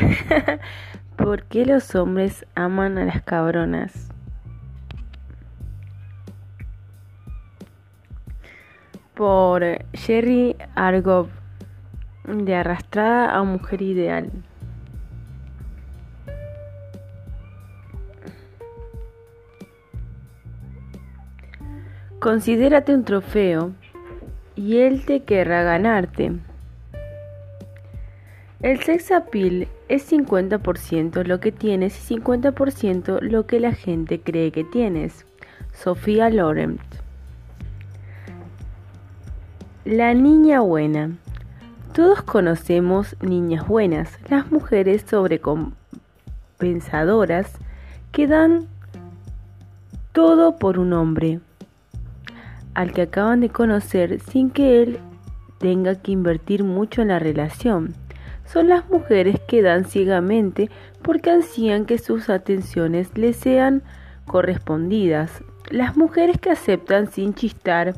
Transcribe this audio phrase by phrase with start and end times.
[1.16, 4.08] ¿Por qué los hombres aman a las cabronas?
[9.14, 11.28] Por Jerry Argov,
[12.24, 14.30] de arrastrada a mujer ideal.
[22.18, 23.72] Considérate un trofeo
[24.54, 26.32] y él te querrá ganarte.
[28.60, 34.52] El sex appeal es 50% lo que tienes y 50% lo que la gente cree
[34.52, 35.26] que tienes.
[35.72, 36.78] Sofía Loren.
[39.84, 41.10] La niña buena.
[41.92, 47.50] Todos conocemos niñas buenas, las mujeres sobrecompensadoras
[48.12, 48.68] que dan
[50.12, 51.40] todo por un hombre
[52.74, 55.00] al que acaban de conocer sin que él
[55.58, 57.96] tenga que invertir mucho en la relación
[58.52, 60.70] son las mujeres que dan ciegamente
[61.02, 63.82] porque ansían que sus atenciones les sean
[64.26, 65.42] correspondidas.
[65.70, 67.94] Las mujeres que aceptan sin chistar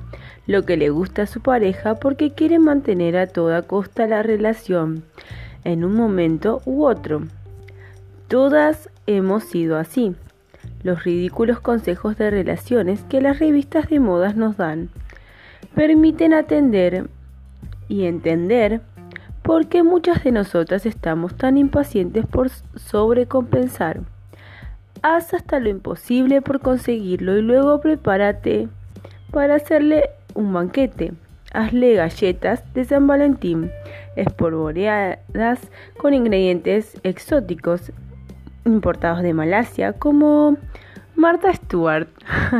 [0.46, 5.04] lo que le gusta a su pareja porque quieren mantener a toda costa la relación
[5.64, 7.22] en un momento u otro.
[8.28, 10.14] Todas hemos sido así.
[10.82, 14.90] Los ridículos consejos de relaciones que las revistas de modas nos dan
[15.74, 17.08] permiten atender
[17.88, 18.80] y entender
[19.42, 24.02] ¿Por qué muchas de nosotras estamos tan impacientes por sobrecompensar?
[25.02, 28.68] Haz hasta lo imposible por conseguirlo y luego prepárate
[29.32, 31.12] para hacerle un banquete.
[31.52, 33.72] Hazle galletas de San Valentín,
[34.14, 35.58] espolvoreadas
[35.98, 37.92] con ingredientes exóticos
[38.64, 40.56] importados de Malasia, como
[41.16, 42.08] Martha Stewart.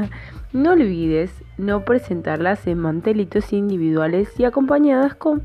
[0.52, 5.42] no olvides no presentarlas en mantelitos individuales y acompañadas con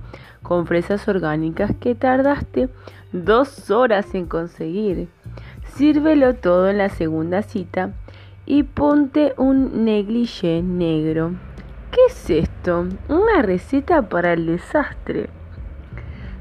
[0.48, 2.70] con fresas orgánicas que tardaste
[3.12, 5.10] dos horas en conseguir.
[5.76, 7.92] Sírvelo todo en la segunda cita
[8.46, 11.34] y ponte un negligé negro.
[11.92, 12.88] ¿Qué es esto?
[13.10, 15.30] Una receta para el desastre.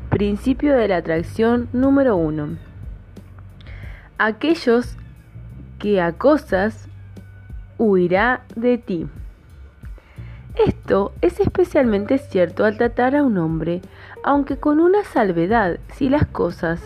[0.08, 2.58] Principio de la atracción número uno.
[4.18, 4.96] Aquellos
[5.80, 6.88] que acosas
[7.76, 9.08] huirá de ti.
[10.64, 13.82] Esto es especialmente cierto al tratar a un hombre,
[14.24, 16.80] aunque con una salvedad, si las cosas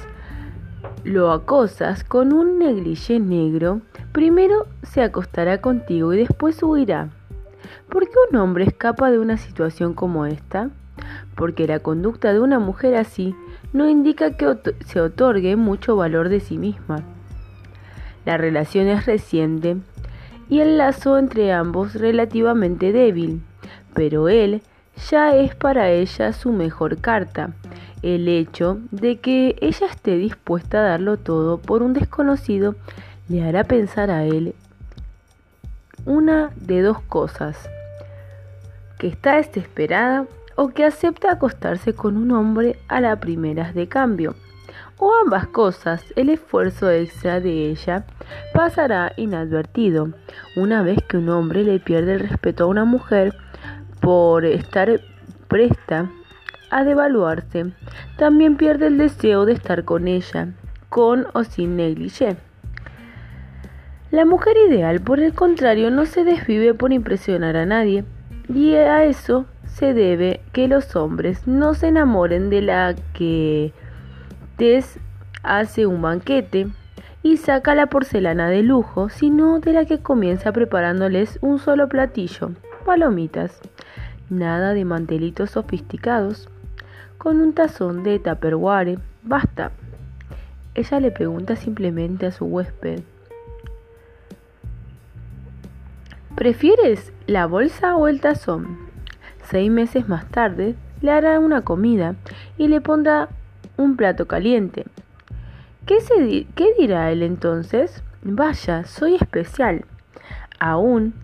[1.04, 3.80] lo acosas con un negligé negro,
[4.10, 7.10] primero se acostará contigo y después huirá.
[7.88, 10.70] ¿Por qué un hombre escapa de una situación como esta?
[11.36, 13.36] Porque la conducta de una mujer así
[13.72, 17.04] no indica que se otorgue mucho valor de sí misma.
[18.26, 19.76] La relación es reciente
[20.48, 23.44] y el lazo entre ambos relativamente débil
[23.95, 24.62] pero él
[25.11, 27.51] ya es para ella su mejor carta.
[28.03, 32.75] El hecho de que ella esté dispuesta a darlo todo por un desconocido
[33.28, 34.55] le hará pensar a él
[36.06, 37.69] una de dos cosas,
[38.99, 40.27] que está desesperada
[40.57, 44.34] o que acepta acostarse con un hombre a la primeras de cambio.
[44.99, 48.05] O ambas cosas, el esfuerzo extra de ella
[48.53, 50.11] pasará inadvertido.
[50.57, 53.34] Una vez que un hombre le pierde el respeto a una mujer,
[54.00, 55.00] por estar
[55.49, 56.11] presta
[56.71, 57.72] a devaluarse,
[58.16, 60.49] también pierde el deseo de estar con ella,
[60.88, 62.37] con o sin negligé.
[64.10, 68.05] La mujer ideal, por el contrario, no se desvive por impresionar a nadie,
[68.49, 73.72] y a eso se debe que los hombres no se enamoren de la que
[74.56, 74.99] Tess
[75.43, 76.69] hace un banquete
[77.22, 82.50] y saca la porcelana de lujo, sino de la que comienza preparándoles un solo platillo,
[82.84, 83.60] palomitas
[84.30, 86.48] nada de mantelitos sofisticados.
[87.18, 89.72] Con un tazón de tupperware, basta.
[90.74, 93.02] Ella le pregunta simplemente a su huésped.
[96.36, 98.78] ¿Prefieres la bolsa o el tazón?
[99.42, 102.15] Seis meses más tarde, le hará una comida
[102.56, 103.28] y le pondrá
[103.76, 104.86] un plato caliente.
[105.86, 105.98] ¿Qué,
[106.54, 108.03] ¿Qué dirá él entonces?
[108.22, 109.84] Vaya, soy especial.
[110.59, 111.15] Aún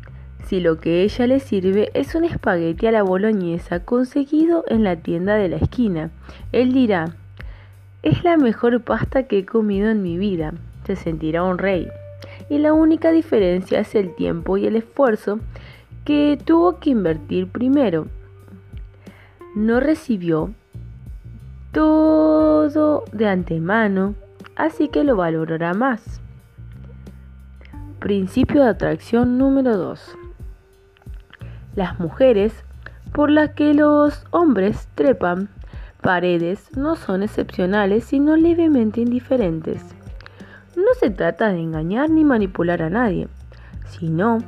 [0.47, 4.95] si lo que ella le sirve es un espagueti a la boloñesa conseguido en la
[4.95, 6.11] tienda de la esquina.
[6.53, 7.17] Él dirá,
[8.05, 10.55] es la mejor pasta que he comido en mi vida.
[10.85, 11.89] Se sentirá un rey.
[12.49, 15.41] Y la única diferencia es el tiempo y el esfuerzo
[16.05, 18.07] que tuvo que invertir primero.
[19.57, 20.53] No recibió
[21.73, 24.15] todo de antemano,
[24.55, 26.21] así que lo valorará más.
[27.99, 30.17] Principio de atracción número 2
[31.77, 32.65] las mujeres
[33.13, 35.49] por las que los hombres trepan
[36.01, 39.83] paredes no son excepcionales, sino levemente indiferentes.
[40.77, 43.29] No se trata de engañar ni manipular a nadie,
[43.89, 44.39] sino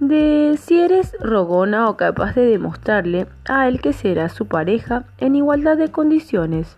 [0.00, 5.36] de si eres rogona o capaz de demostrarle a él que será su pareja en
[5.36, 6.76] igualdad de condiciones.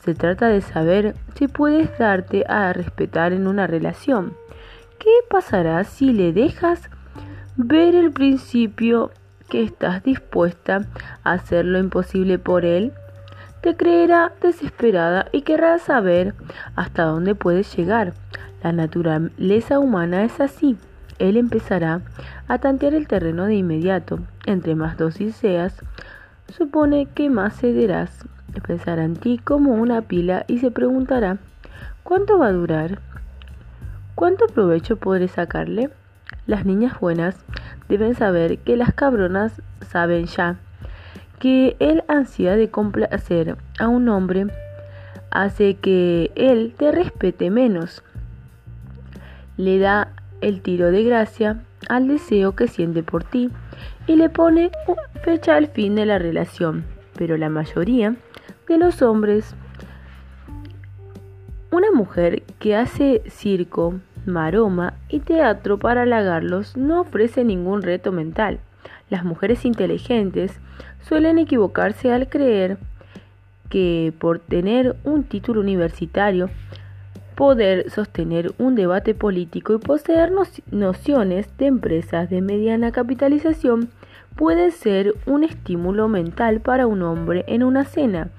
[0.00, 4.34] Se trata de saber si puedes darte a respetar en una relación.
[4.98, 6.90] ¿Qué pasará si le dejas
[7.58, 9.10] ver el principio
[9.50, 10.86] que estás dispuesta
[11.22, 12.94] a hacer lo imposible por él?
[13.60, 16.34] Te creerá desesperada y querrá saber
[16.74, 18.14] hasta dónde puedes llegar.
[18.62, 20.78] La naturaleza humana es así
[21.18, 22.00] él empezará
[22.46, 24.20] a tantear el terreno de inmediato.
[24.46, 25.74] Entre más dócil seas,
[26.48, 28.24] supone que más cederás.
[28.66, 31.38] Pensará en ti como una pila y se preguntará,
[32.02, 33.00] ¿cuánto va a durar?
[34.14, 35.90] ¿Cuánto provecho podré sacarle?
[36.46, 37.44] Las niñas buenas
[37.88, 40.56] deben saber que las cabronas saben ya
[41.38, 44.46] que el ansia de complacer a un hombre
[45.30, 48.02] hace que él te respete menos.
[49.56, 53.50] Le da el tiro de gracia al deseo que siente por ti
[54.06, 54.70] y le pone
[55.22, 56.84] fecha al fin de la relación.
[57.16, 58.16] Pero la mayoría
[58.68, 59.54] de los hombres,
[61.70, 63.94] una mujer que hace circo,
[64.28, 68.60] maroma y teatro para halagarlos no ofrece ningún reto mental.
[69.10, 70.52] Las mujeres inteligentes
[71.02, 72.78] suelen equivocarse al creer
[73.68, 76.50] que por tener un título universitario
[77.34, 80.32] poder sostener un debate político y poseer
[80.72, 83.90] nociones de empresas de mediana capitalización
[84.34, 88.30] puede ser un estímulo mental para un hombre en una cena,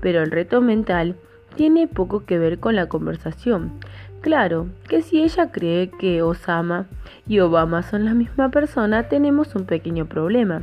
[0.00, 1.16] pero el reto mental
[1.56, 3.72] tiene poco que ver con la conversación.
[4.20, 6.86] Claro que si ella cree que Osama
[7.26, 10.62] y Obama son la misma persona, tenemos un pequeño problema.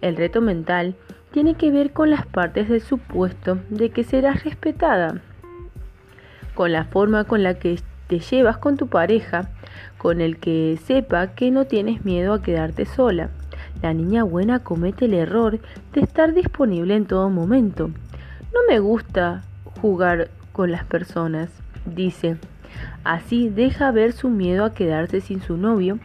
[0.00, 0.94] El reto mental
[1.32, 5.20] tiene que ver con las partes del supuesto de que serás respetada
[6.54, 9.50] con la forma con la que te llevas con tu pareja,
[9.98, 13.30] con el que sepa que no tienes miedo a quedarte sola.
[13.80, 15.60] La niña buena comete el error
[15.92, 17.88] de estar disponible en todo momento.
[18.52, 19.42] No me gusta
[19.80, 21.48] jugar con las personas,
[21.86, 22.36] dice.
[23.04, 25.98] Así deja ver su miedo a quedarse sin su novio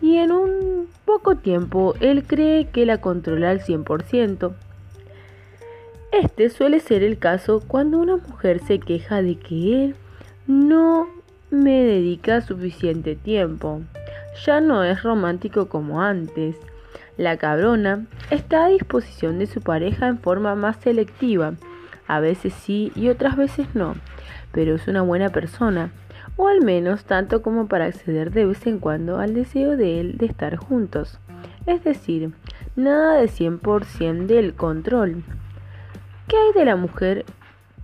[0.00, 4.52] y en un poco tiempo él cree que la controla al 100%.
[6.12, 9.96] Este suele ser el caso cuando una mujer se queja de que él
[10.46, 11.08] no
[11.50, 13.82] me dedica suficiente tiempo.
[14.46, 16.56] Ya no es romántico como antes.
[17.16, 21.54] La cabrona está a disposición de su pareja en forma más selectiva.
[22.06, 23.94] A veces sí y otras veces no,
[24.52, 25.90] pero es una buena persona,
[26.36, 30.18] o al menos tanto como para acceder de vez en cuando al deseo de él
[30.18, 31.18] de estar juntos.
[31.66, 32.32] Es decir,
[32.76, 35.22] nada de 100% del control.
[36.28, 37.24] ¿Qué hay de la mujer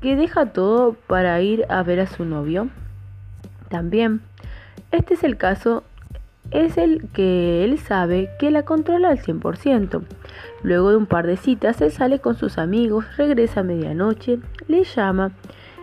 [0.01, 2.69] que deja todo para ir a ver a su novio?
[3.69, 4.23] También,
[4.91, 5.85] este es el caso,
[6.51, 10.03] es el que él sabe que la controla al 100%.
[10.63, 14.85] Luego de un par de citas, él sale con sus amigos, regresa a medianoche, le
[14.85, 15.31] llama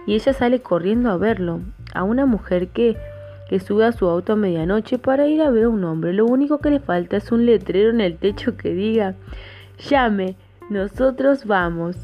[0.06, 1.62] y ella sale corriendo a verlo,
[1.97, 2.97] a una mujer que,
[3.49, 6.13] que sube a su auto a medianoche para ir a ver a un hombre.
[6.13, 9.15] Lo único que le falta es un letrero en el techo que diga,
[9.79, 10.35] llame,
[10.69, 11.97] nosotros vamos.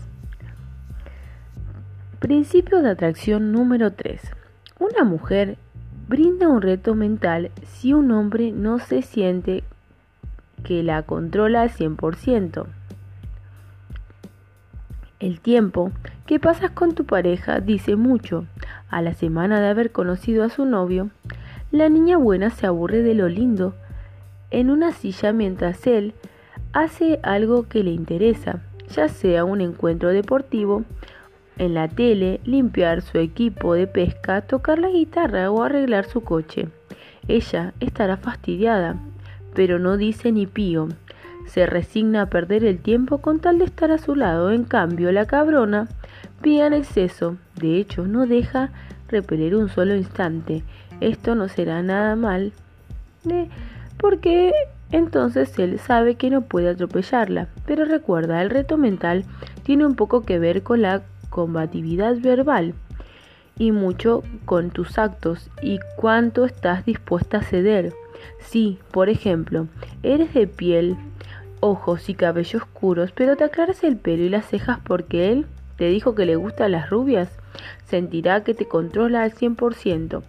[2.19, 4.21] Principio de atracción número 3.
[4.79, 5.57] Una mujer
[6.07, 9.63] brinda un reto mental si un hombre no se siente
[10.63, 12.65] que la controla al 100%.
[15.19, 15.91] El tiempo
[16.25, 18.45] que pasas con tu pareja dice mucho.
[18.93, 21.09] A la semana de haber conocido a su novio,
[21.71, 23.73] la niña buena se aburre de lo lindo
[24.51, 26.13] en una silla mientras él
[26.73, 30.83] hace algo que le interesa, ya sea un encuentro deportivo,
[31.57, 36.67] en la tele, limpiar su equipo de pesca, tocar la guitarra o arreglar su coche.
[37.27, 38.97] Ella estará fastidiada,
[39.55, 40.89] pero no dice ni pío.
[41.47, 44.51] Se resigna a perder el tiempo con tal de estar a su lado.
[44.51, 45.87] En cambio, la cabrona
[46.43, 47.37] pía en exceso.
[47.55, 48.71] De hecho, no deja
[49.07, 50.63] repeler un solo instante.
[51.01, 52.53] Esto no será nada mal,
[53.29, 53.47] ¿eh?
[53.97, 54.51] porque
[54.91, 57.47] entonces él sabe que no puede atropellarla.
[57.65, 59.25] Pero recuerda, el reto mental
[59.63, 62.73] tiene un poco que ver con la combatividad verbal
[63.57, 67.93] y mucho con tus actos y cuánto estás dispuesta a ceder.
[68.39, 69.67] Si, por ejemplo,
[70.01, 70.95] eres de piel,
[71.59, 75.45] ojos y cabello oscuros, pero te aclaras el pelo y las cejas porque él
[75.77, 77.29] te dijo que le gustan las rubias,
[77.85, 80.21] sentirá que te controla al 100%.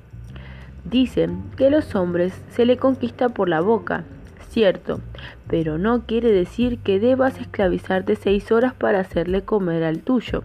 [0.84, 4.04] Dicen que los hombres se le conquista por la boca,
[4.50, 5.00] cierto,
[5.48, 10.44] pero no quiere decir que debas esclavizarte seis horas para hacerle comer al tuyo.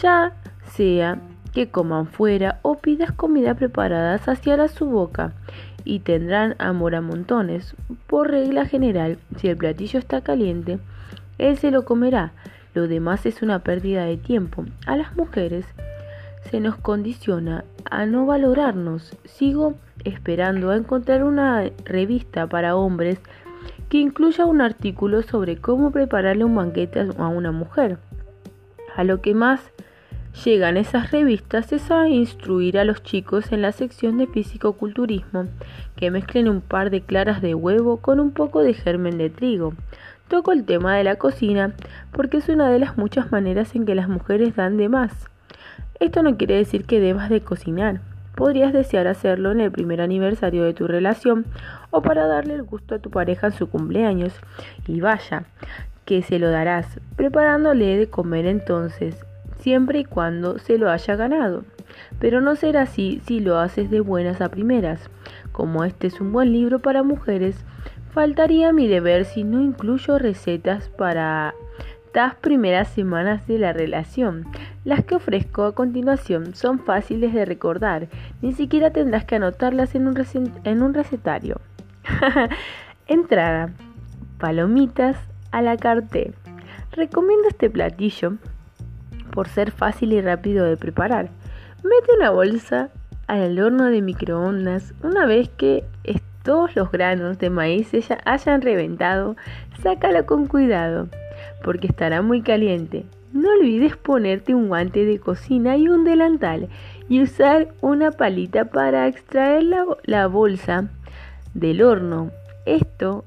[0.00, 0.34] ya
[0.72, 1.18] sea
[1.52, 5.32] que coman fuera o pidas comida preparada saciará su boca
[5.84, 7.74] y tendrán amor a montones.
[8.06, 10.78] Por regla general, si el platillo está caliente,
[11.38, 12.32] él se lo comerá.
[12.74, 14.64] Lo demás es una pérdida de tiempo.
[14.86, 15.66] A las mujeres
[16.50, 19.16] se nos condiciona a no valorarnos.
[19.24, 23.20] Sigo esperando a encontrar una revista para hombres
[23.88, 27.98] que incluya un artículo sobre cómo prepararle un banquete a una mujer.
[28.96, 29.72] A lo que más
[30.44, 35.46] llegan esas revistas es a instruir a los chicos en la sección de físico-culturismo
[35.96, 39.74] que mezclen un par de claras de huevo con un poco de germen de trigo.
[40.28, 41.72] Toco el tema de la cocina
[42.12, 45.12] porque es una de las muchas maneras en que las mujeres dan de más.
[46.00, 48.02] Esto no quiere decir que debas de cocinar.
[48.36, 51.46] Podrías desear hacerlo en el primer aniversario de tu relación
[51.90, 54.34] o para darle el gusto a tu pareja en su cumpleaños.
[54.86, 55.44] Y vaya,
[56.04, 59.16] que se lo darás, preparándole de comer entonces,
[59.58, 61.64] siempre y cuando se lo haya ganado.
[62.20, 65.08] Pero no será así si lo haces de buenas a primeras.
[65.52, 67.64] Como este es un buen libro para mujeres,
[68.12, 71.54] faltaría mi deber si no incluyo recetas para
[72.18, 74.44] las primeras semanas de la relación.
[74.84, 78.08] Las que ofrezco a continuación son fáciles de recordar,
[78.42, 81.60] ni siquiera tendrás que anotarlas en un, recetario.
[83.06, 83.70] Entrada.
[84.40, 85.16] Palomitas
[85.52, 86.32] a la carté.
[86.90, 88.32] Recomiendo este platillo
[89.30, 91.28] por ser fácil y rápido de preparar.
[91.84, 92.90] Mete una bolsa
[93.28, 95.84] al horno de microondas una vez que
[96.48, 99.36] todos los granos de maíz se hayan reventado,
[99.82, 101.10] sácalo con cuidado
[101.62, 103.04] porque estará muy caliente.
[103.34, 106.70] No olvides ponerte un guante de cocina y un delantal
[107.06, 109.62] y usar una palita para extraer
[110.04, 110.88] la, bolsa
[111.52, 112.30] del horno.
[112.64, 113.26] Esto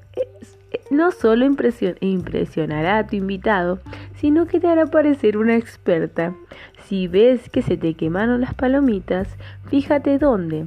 [0.90, 3.78] no solo impresionará a tu invitado,
[4.16, 6.34] sino que te hará parecer una experta.
[6.86, 9.28] Si ves que se te quemaron las palomitas,
[9.68, 10.66] fíjate dónde.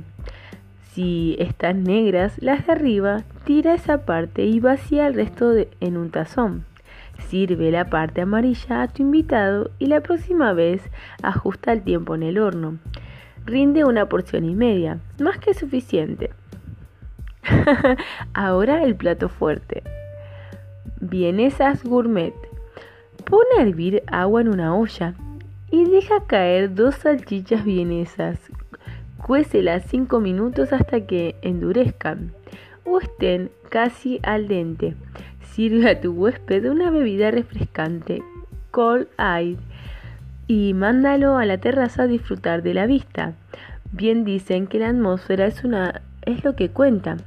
[0.95, 6.09] Si están negras, las de arriba, tira esa parte y vacía el resto en un
[6.09, 6.63] tazón.
[7.27, 10.81] Sirve la parte amarilla a tu invitado y la próxima vez
[11.21, 12.77] ajusta el tiempo en el horno.
[13.43, 16.29] Rinde una porción y media, más que suficiente.
[18.33, 19.83] Ahora el plato fuerte.
[21.01, 22.33] Vienesas gourmet.
[23.25, 25.13] Pon a hervir agua en una olla
[25.69, 28.39] y deja caer dos salchichas vienesas.
[29.25, 32.31] Cuécelas 5 minutos hasta que endurezcan
[32.83, 34.93] o estén casi al dente.
[35.41, 38.21] Sirve a tu huésped una bebida refrescante,
[38.69, 39.57] cold aid,
[40.45, 43.33] y mándalo a la terraza a disfrutar de la vista.
[43.91, 47.17] Bien dicen que la atmósfera es, una, es lo que cuenta.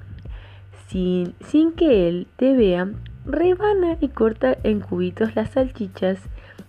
[0.86, 2.88] Sin, sin que él te vea,
[3.26, 6.20] rebana y corta en cubitos las salchichas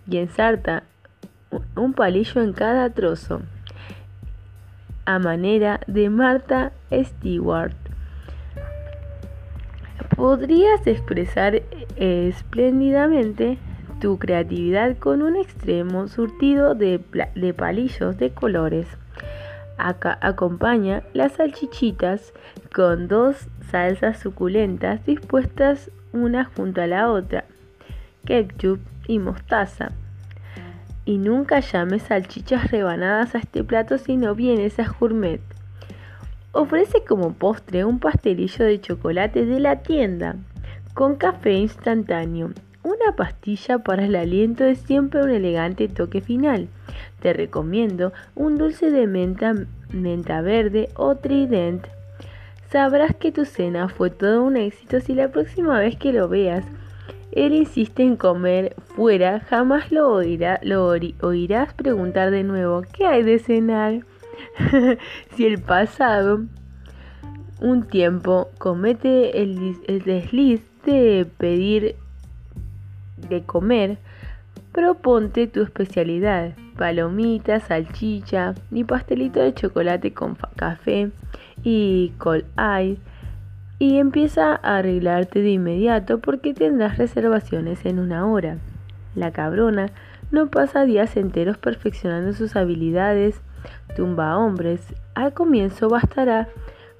[0.09, 0.85] y ensarta
[1.75, 3.43] un palillo en cada trozo,
[5.09, 7.73] a manera de Martha Stewart.
[10.15, 11.63] Podrías expresar
[11.95, 13.57] espléndidamente
[13.99, 16.99] tu creatividad con un extremo surtido de,
[17.57, 18.85] palillos de colores.
[19.79, 22.31] Acá acompaña las salchichitas
[22.71, 27.45] con dos salsas suculentas dispuestas una junto a la otra,
[28.25, 29.89] ketchup y mostaza.
[31.09, 35.41] Y nunca llames salchichas rebanadas a este plato sino esas gourmet.
[36.51, 40.35] Ofrece como postre un pastelillo de chocolate de la tienda,
[40.93, 42.51] con café instantáneo.
[42.83, 46.67] Una pastilla para el aliento es siempre un elegante toque final.
[47.21, 49.55] Te recomiendo un dulce de menta,
[49.91, 51.87] menta verde o trident.
[52.71, 56.65] Sabrás que tu cena fue todo un éxito si la próxima vez que lo veas
[57.31, 60.87] él insiste en comer fuera, jamás lo, oirá, lo
[61.21, 64.05] oirás preguntar de nuevo, ¿qué hay de cenar?
[65.35, 66.41] si el pasado
[67.61, 71.95] un tiempo comete el, desliz de pedir
[73.17, 73.97] de comer,
[74.71, 81.11] proponte tu especialidad, palomita, salchicha y pastelito de chocolate con café
[81.63, 82.45] y col
[82.81, 83.01] ice
[83.79, 88.57] y empieza a arreglarte de inmediato porque tendrás reservaciones en una hora.
[89.15, 89.91] La cabrona
[90.31, 93.41] no pasa días enteros perfeccionando sus habilidades
[93.95, 94.81] tumba hombres,
[95.15, 96.47] al comienzo bastará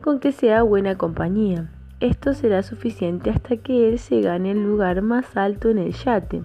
[0.02, 1.70] con que sea buena compañía.
[2.00, 6.42] Esto será suficiente hasta que él se gane el lugar más alto en el yate.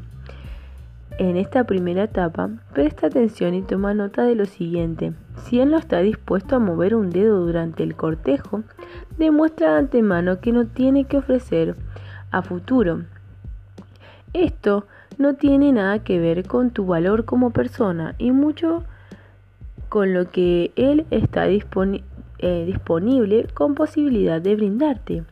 [1.17, 5.13] En esta primera etapa, presta atención y toma nota de lo siguiente.
[5.45, 8.65] Si él no está dispuesto a mover un dedo durante el cortejo,
[9.17, 11.77] demuestra de antemano que no tiene que ofrecer
[12.33, 13.05] a futuro.
[14.33, 18.83] Esto no tiene nada que ver con tu valor como persona y mucho
[19.89, 25.23] con lo que él está eh, disponible con posibilidad de brindarte,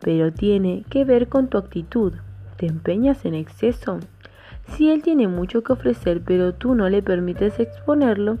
[0.00, 2.14] pero tiene que ver con tu actitud.
[2.56, 4.00] ¿Te empeñas en exceso?
[4.70, 8.38] Si él tiene mucho que ofrecer pero tú no le permites exponerlo,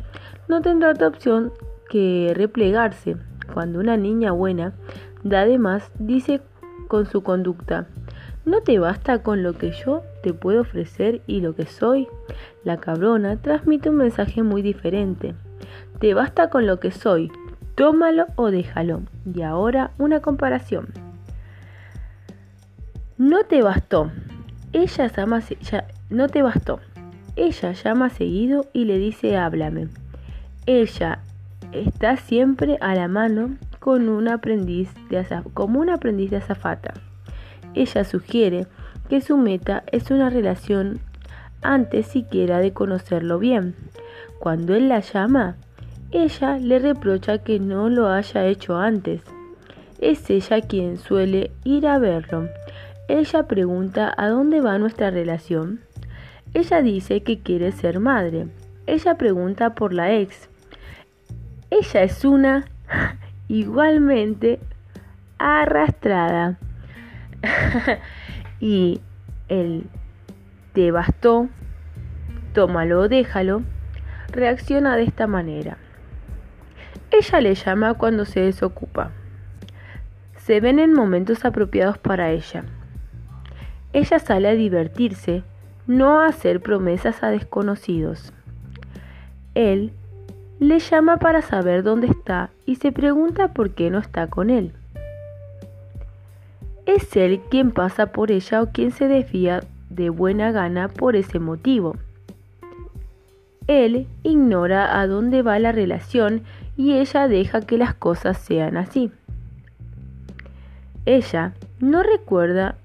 [0.48, 1.52] no tendrá otra opción
[1.88, 3.16] que replegarse.
[3.52, 4.72] Cuando una niña buena
[5.24, 6.40] da de más, dice
[6.86, 7.86] con su conducta,
[8.44, 12.08] ¿no te basta con lo que yo te puedo ofrecer y lo que soy?
[12.64, 15.34] La cabrona transmite un mensaje muy diferente.
[15.98, 17.30] Te basta con lo que soy,
[17.74, 19.02] tómalo o déjalo.
[19.34, 20.88] Y ahora una comparación.
[23.16, 24.10] No te bastó.
[24.72, 25.40] Ella llama,
[26.10, 26.80] no te bastó.
[27.36, 29.88] Ella llama seguido y le dice háblame.
[30.66, 31.20] Ella
[31.72, 35.24] está siempre a la mano con un aprendiz de
[35.54, 36.94] como un aprendiz de azafata.
[37.74, 38.66] Ella sugiere
[39.08, 41.00] que su meta es una relación
[41.62, 43.74] antes siquiera de conocerlo bien.
[44.38, 45.56] Cuando él la llama,
[46.10, 49.22] ella le reprocha que no lo haya hecho antes.
[50.00, 52.48] Es ella quien suele ir a verlo.
[53.08, 55.80] Ella pregunta a dónde va nuestra relación.
[56.54, 58.48] Ella dice que quiere ser madre.
[58.86, 60.48] Ella pregunta por la ex.
[61.70, 62.64] Ella es una
[63.48, 64.58] igualmente
[65.38, 66.58] arrastrada.
[68.60, 69.00] y
[69.48, 69.86] él
[70.72, 71.48] te bastó,
[72.54, 73.62] tómalo, déjalo,
[74.32, 75.78] reacciona de esta manera.
[77.10, 79.10] Ella le llama cuando se desocupa.
[80.36, 82.64] Se ven en momentos apropiados para ella.
[83.92, 85.42] Ella sale a divertirse,
[85.88, 88.32] no hacer promesas a desconocidos.
[89.54, 89.90] Él
[90.60, 94.72] le llama para saber dónde está y se pregunta por qué no está con él.
[96.86, 101.38] Es él quien pasa por ella o quien se desvía de buena gana por ese
[101.38, 101.96] motivo.
[103.66, 106.42] Él ignora a dónde va la relación
[106.76, 109.10] y ella deja que las cosas sean así.
[111.06, 112.76] Ella no recuerda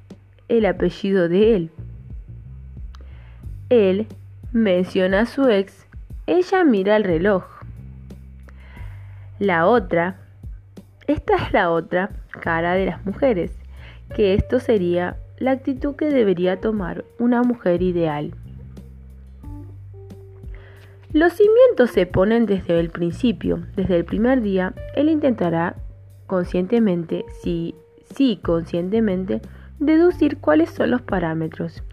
[0.48, 1.72] el apellido de él.
[3.70, 4.08] Él
[4.52, 5.88] menciona a su ex,
[6.28, 7.44] ella mira el reloj.
[9.40, 10.18] La otra,
[11.08, 13.52] esta es la otra cara de las mujeres,
[14.16, 18.34] que esto sería la actitud que debería tomar una mujer ideal.
[21.12, 25.76] Los cimientos se ponen desde el principio, desde el primer día, él intentará
[26.26, 27.76] conscientemente, sí,
[28.16, 29.42] sí conscientemente,
[29.86, 31.84] deducir cuáles son los parámetros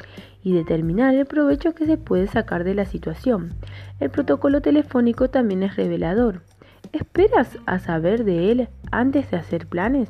[0.43, 3.53] y determinar el provecho que se puede sacar de la situación.
[3.99, 6.43] El protocolo telefónico también es revelador.
[6.93, 10.09] ¿Esperas a saber de él antes de hacer planes?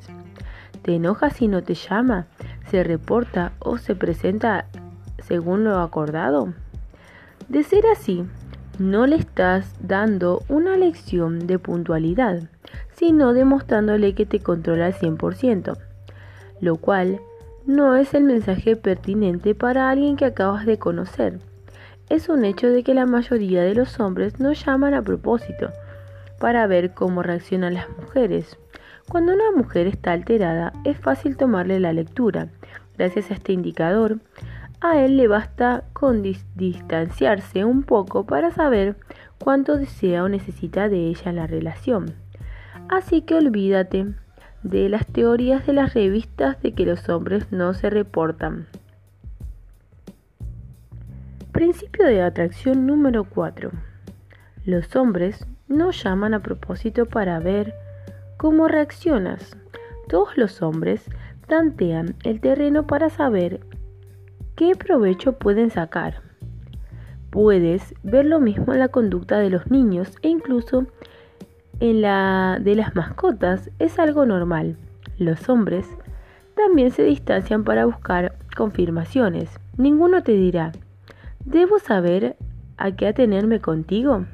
[0.82, 2.26] ¿Te enojas si no te llama,
[2.70, 4.66] se reporta o se presenta
[5.18, 6.54] según lo acordado?
[7.48, 8.24] De ser así,
[8.78, 12.44] no le estás dando una lección de puntualidad,
[12.94, 15.76] sino demostrándole que te controla al 100%,
[16.60, 17.20] lo cual
[17.66, 21.38] no es el mensaje pertinente para alguien que acabas de conocer.
[22.09, 25.70] Es un hecho de que la mayoría de los hombres no llaman a propósito
[26.38, 28.59] para ver cómo reaccionan las mujeres.
[29.09, 32.49] Cuando una mujer está alterada, es fácil tomarle la lectura.
[32.96, 34.18] Gracias a este indicador,
[34.81, 38.96] a él le basta con distanciarse un poco para saber
[39.38, 42.14] cuánto desea o necesita de ella en la relación.
[42.88, 44.07] Así que olvídate
[44.62, 48.66] de las teorías de las revistas de que los hombres no se reportan.
[51.53, 53.70] Principio de atracción número 4.
[54.64, 57.75] Los hombres no llaman a propósito para ver
[58.37, 59.57] cómo reaccionas.
[60.09, 61.05] Todos los hombres
[61.46, 63.61] tantean el terreno para saber
[64.57, 66.23] ¿qué provecho pueden sacar?
[67.31, 70.87] Puedes ver lo mismo en la conducta de los niños e incluso
[71.80, 73.70] en la de las mascotas.
[73.78, 74.76] Es algo normal.
[75.18, 75.86] Los hombres
[76.54, 79.58] también se distancian para buscar confirmaciones.
[79.76, 80.72] Ninguno te dirá,
[81.44, 82.36] ¿debo saber
[82.76, 84.26] a qué atenerme contigo?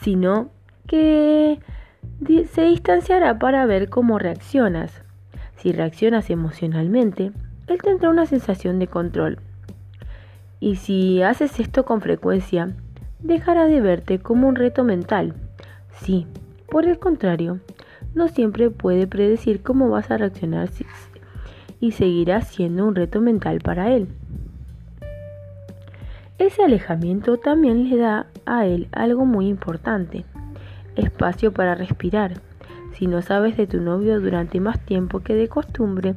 [0.00, 0.50] Sino
[0.86, 1.60] que
[2.50, 5.02] se distanciará para ver cómo reaccionas.
[5.56, 7.32] Si reaccionas emocionalmente,
[7.66, 9.38] él tendrá una sensación de control.
[10.60, 12.74] Y si haces esto con frecuencia,
[13.20, 15.34] dejará de verte como un reto mental.
[16.00, 16.26] Sí,
[16.70, 17.60] por el contrario,
[18.14, 20.70] no siempre puede predecir cómo vas a reaccionar
[21.80, 24.08] y seguirá siendo un reto mental para él.
[26.38, 30.24] Ese alejamiento también le da a él algo muy importante,
[30.96, 32.40] espacio para respirar.
[32.92, 36.14] Si no sabes de tu novio durante más tiempo que de costumbre,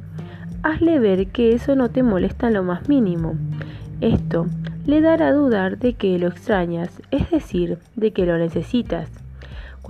[0.64, 3.36] hazle ver que eso no te molesta en lo más mínimo.
[4.00, 4.48] Esto
[4.86, 9.21] le dará a dudar de que lo extrañas, es decir, de que lo necesitas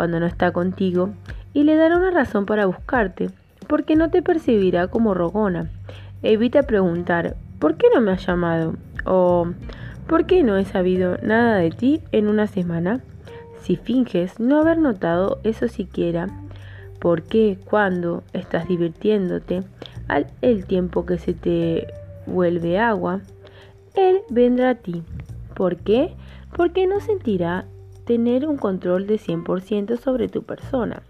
[0.02, 1.12] cuando no está contigo,
[1.54, 3.30] y le dará una razón para buscarte,
[3.68, 5.70] porque no te percibirá como rogona.
[6.24, 8.74] Evita preguntar ¿por qué no me has llamado?
[9.06, 9.52] o
[10.08, 13.02] ¿por qué no he sabido nada de ti en una semana?
[13.62, 16.30] Si finges no haber notado eso siquiera,
[16.98, 19.62] ¿por qué cuando estás divirtiéndote
[20.08, 21.86] al el tiempo que se te
[22.26, 23.22] vuelve agua,
[23.94, 25.04] él vendrá a ti?
[25.54, 26.16] ¿Por qué?
[26.58, 27.66] Porque no sentirá
[28.12, 31.02] tener un control de 100% sobre tu persona.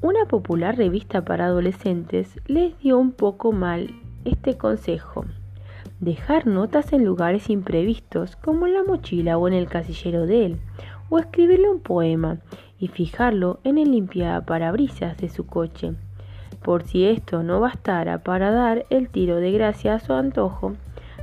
[0.00, 3.90] Una popular revista para adolescentes les dio un poco mal
[4.24, 5.26] este consejo.
[6.00, 10.56] Dejar notas en lugares imprevistos, como en la mochila o en el casillero de él,
[11.10, 12.38] o escribirle un poema
[12.78, 15.92] y fijarlo en el limpiaparabrisas de su coche.
[16.62, 20.76] Por si esto no bastara para dar el tiro de gracia a su antojo,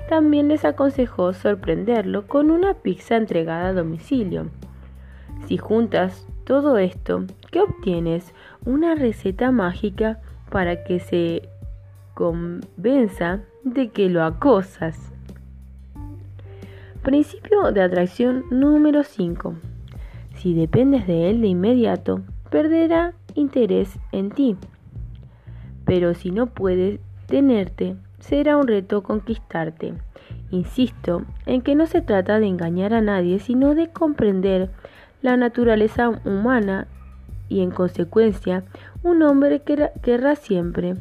[0.07, 4.47] también les aconsejó sorprenderlo con una pizza entregada a domicilio.
[5.47, 8.33] Si juntas todo esto, ¿qué obtienes?
[8.65, 11.49] Una receta mágica para que se
[12.13, 15.11] convenza de que lo acosas.
[17.03, 19.55] Principio de atracción número 5.
[20.35, 24.55] Si dependes de él de inmediato, perderá interés en ti.
[25.85, 27.95] Pero si no puede tenerte,
[28.27, 29.93] será un reto conquistarte.
[30.49, 34.69] Insisto en que no se trata de engañar a nadie, sino de comprender
[35.21, 36.87] la naturaleza humana
[37.49, 38.63] y en consecuencia
[39.03, 40.95] un hombre querrá siempre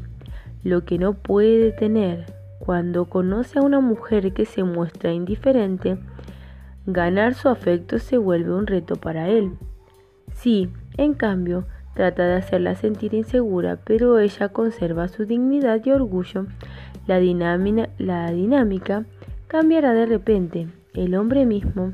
[0.62, 2.26] lo que no puede tener.
[2.58, 5.98] Cuando conoce a una mujer que se muestra indiferente,
[6.86, 9.52] ganar su afecto se vuelve un reto para él.
[10.32, 16.46] Si, en cambio, trata de hacerla sentir insegura, pero ella conserva su dignidad y orgullo,
[17.06, 17.18] la,
[18.30, 19.04] dinámica
[19.46, 20.68] cambiará de repente.
[20.94, 21.92] El hombre mismo,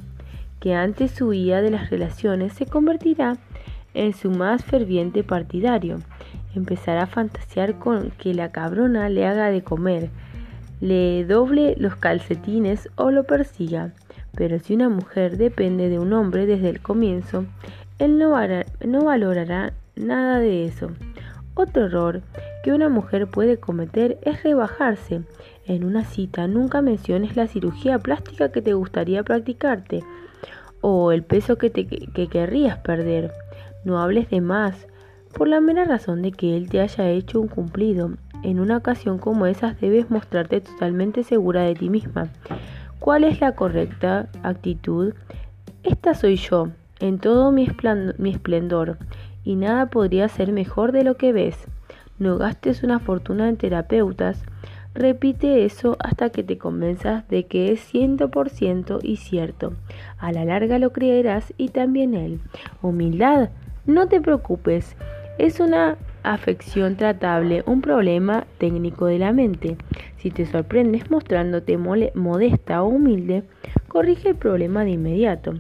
[0.61, 3.37] que antes huía de las relaciones, se convertirá
[3.95, 5.99] en su más ferviente partidario.
[6.55, 10.11] Empezará a fantasear con que la cabrona le haga de comer,
[10.81, 13.93] le doble los calcetines o lo persiga.
[14.37, 17.45] Pero si una mujer depende de un hombre desde el comienzo,
[17.99, 18.35] él no,
[18.87, 20.91] no valorará nada de eso.
[21.55, 22.23] Otro error
[22.63, 25.23] que una mujer puede cometer es rebajarse.
[25.67, 30.03] En una cita nunca menciones la cirugía plástica que te gustaría practicarte
[30.81, 33.33] o el peso que, te, que querrías perder.
[33.85, 34.87] No hables de más,
[35.33, 38.13] por la mera razón de que él te haya hecho un cumplido.
[38.43, 42.29] En una ocasión como esas debes mostrarte totalmente segura de ti misma.
[42.99, 45.15] ¿Cuál es la correcta actitud?
[45.83, 46.69] Esta soy yo,
[46.99, 48.99] en todo mi esplendor,
[49.45, 51.57] y nada podría ser mejor de lo que ves.
[52.21, 54.45] No gastes una fortuna en terapeutas.
[54.93, 59.73] Repite eso hasta que te convenzas de que es ciento por ciento y cierto.
[60.19, 62.39] A la larga lo creerás y también él.
[62.83, 63.49] Humildad,
[63.87, 64.97] no te preocupes.
[65.39, 69.79] Es una afección tratable, un problema técnico de la mente.
[70.19, 73.45] Si te sorprendes mostrándote modesta o humilde,
[73.91, 75.53] corrige el problema de inmediato.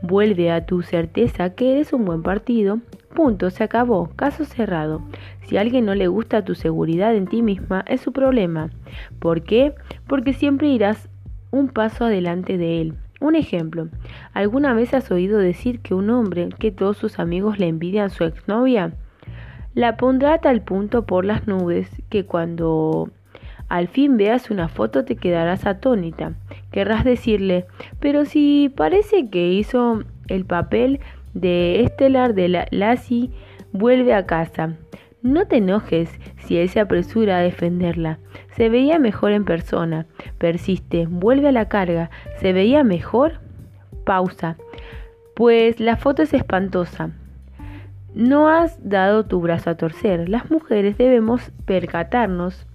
[0.00, 2.80] Vuelve a tu certeza que eres un buen partido
[3.14, 5.02] Punto, se acabó, caso cerrado.
[5.42, 8.70] Si a alguien no le gusta tu seguridad en ti misma, es su problema.
[9.18, 9.74] ¿Por qué?
[10.06, 11.10] Porque siempre irás
[11.50, 12.94] un paso adelante de él.
[13.20, 13.88] Un ejemplo,
[14.32, 18.24] ¿alguna vez has oído decir que un hombre que todos sus amigos le envidian su
[18.24, 18.94] exnovia?
[19.74, 23.10] La pondrá a tal punto por las nubes que cuando
[23.72, 26.34] al fin veas una foto te quedarás atónita.
[26.72, 27.64] Querrás decirle,
[28.00, 31.00] pero si parece que hizo el papel
[31.32, 33.30] de Estelar de la Lassie
[33.72, 34.76] vuelve a casa.
[35.22, 38.18] No te enojes si él se apresura a defenderla.
[38.56, 40.04] Se veía mejor en persona.
[40.36, 42.10] Persiste, vuelve a la carga.
[42.40, 43.40] ¿Se veía mejor?
[44.04, 44.58] Pausa.
[45.34, 47.12] Pues la foto es espantosa.
[48.14, 50.28] No has dado tu brazo a torcer.
[50.28, 52.66] Las mujeres debemos percatarnos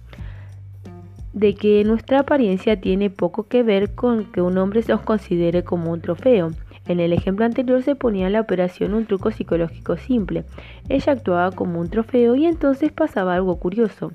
[1.32, 5.64] de que nuestra apariencia tiene poco que ver con que un hombre se nos considere
[5.64, 6.50] como un trofeo.
[6.86, 10.44] En el ejemplo anterior se ponía en la operación un truco psicológico simple.
[10.88, 14.10] Ella actuaba como un trofeo y entonces pasaba algo curioso.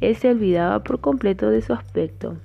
[0.00, 2.36] Él se olvidaba por completo de su aspecto.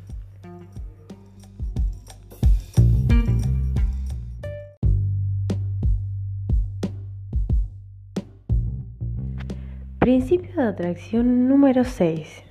[10.00, 12.49] Principio de atracción número 6.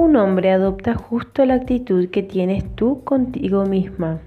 [0.00, 4.20] Un hombre adopta justo la actitud que tienes tú contigo misma.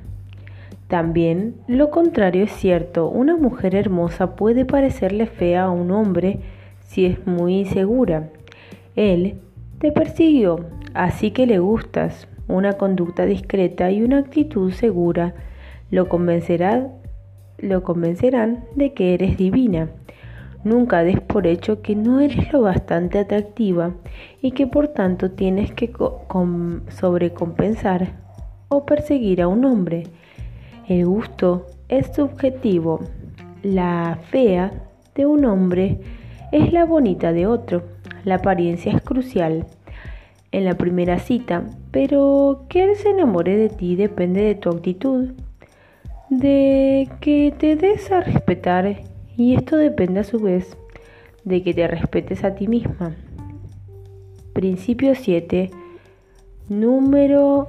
[0.90, 6.42] También lo contrario es cierto, una mujer hermosa puede parecerle fea a un hombre
[6.88, 8.28] si es muy insegura.
[8.98, 9.36] Él
[9.80, 12.28] Te persiguió, así que le gustas.
[12.50, 15.36] Una conducta discreta y una actitud segura
[15.90, 16.90] lo, convencerá,
[17.60, 19.88] lo convencerán de que eres divina.
[20.64, 23.92] Nunca des por hecho que no eres lo bastante atractiva
[24.42, 25.92] y que por tanto tienes que
[26.90, 28.14] sobrecompensar
[28.70, 30.04] o perseguir a un hombre.
[30.88, 33.02] El gusto es subjetivo.
[33.64, 34.72] La fea
[35.16, 36.00] de un hombre
[36.52, 37.84] es la bonita de otro.
[38.24, 39.66] La apariencia es crucial
[40.52, 45.32] en la primera cita, pero que él se enamore de ti depende de tu actitud,
[46.30, 48.86] de que te des a respetar
[49.42, 50.78] y esto depende a su vez
[51.46, 53.16] de que te respetes a ti misma.
[54.54, 55.72] Principio 7,
[56.70, 57.68] número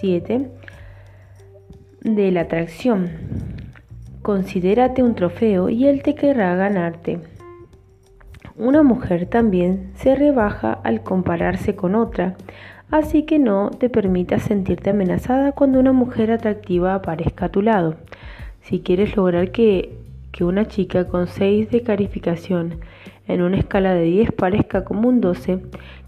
[0.00, 0.50] 7
[2.00, 3.08] de la atracción.
[4.22, 7.20] Considérate un trofeo y él te querrá ganarte.
[8.56, 12.34] Una mujer también se rebaja al compararse con otra,
[12.90, 17.94] así que no te permitas sentirte amenazada cuando una mujer atractiva aparezca a tu lado.
[18.62, 20.01] Si quieres lograr que,
[20.32, 22.80] que una chica con 6 de calificación
[23.28, 25.60] en una escala de 10 parezca como un 12,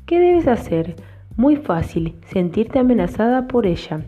[0.07, 0.97] ¿qué debes hacer?
[1.37, 4.01] Muy fácil, sentirte amenazada por ella.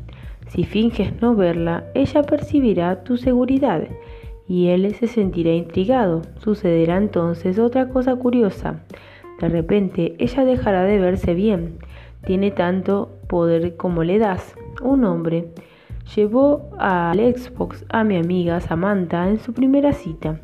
[0.48, 3.86] Si finges no verla, ella percibirá tu seguridad
[4.48, 6.22] y él se sentirá intrigado.
[6.38, 8.80] Sucederá entonces otra cosa curiosa.
[9.40, 11.78] De repente ella dejará de verse bien.
[12.24, 14.54] Tiene tanto poder como le das.
[14.82, 15.50] Un hombre
[16.14, 20.40] llevó al Xbox a mi amiga Samantha en su primera cita.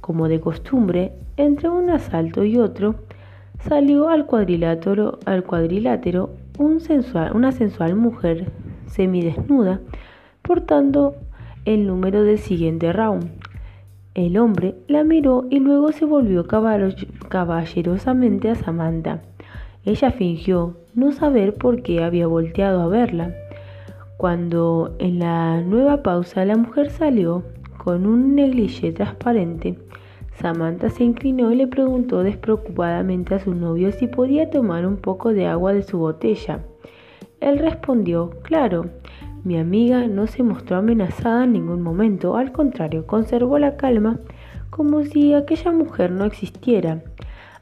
[0.00, 2.94] Como de costumbre, entre un asalto y otro,
[3.60, 8.50] salió al cuadrilátero, un sensual, una sensual mujer
[8.86, 9.80] semidesnuda
[10.42, 11.16] portando
[11.64, 13.30] el número del siguiente round.
[14.14, 19.22] El hombre la miró y luego se volvió caballerosamente a Samantha.
[19.84, 23.34] Ella fingió no saber por qué había volteado a verla.
[24.24, 27.42] Cuando en la nueva pausa la mujer salió
[27.76, 29.78] con un negligé transparente,
[30.32, 35.34] Samantha se inclinó y le preguntó despreocupadamente a su novio si podía tomar un poco
[35.34, 36.60] de agua de su botella.
[37.40, 38.86] Él respondió, claro,
[39.44, 44.20] mi amiga no se mostró amenazada en ningún momento, al contrario, conservó la calma
[44.70, 47.02] como si aquella mujer no existiera.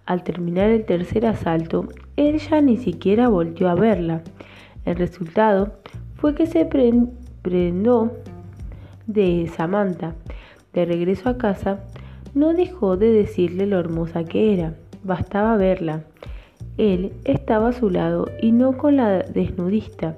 [0.07, 4.22] Al terminar el tercer asalto, ella ni siquiera volvió a verla.
[4.85, 5.82] El resultado
[6.23, 6.65] fue que se
[7.43, 8.13] prendó
[9.09, 10.15] de Samantha.
[10.73, 11.81] De regreso a casa,
[12.33, 14.77] no dejó de decirle lo hermosa que era.
[15.03, 16.05] Bastaba verla.
[16.79, 20.17] Él estaba a su lado y no con la desnudista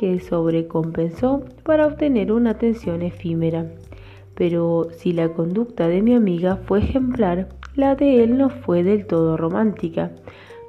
[0.00, 3.66] que sobrecompensó para obtener una atención efímera.
[4.34, 9.06] Pero si la conducta de mi amiga fue ejemplar, la de él no fue del
[9.06, 10.10] todo romántica.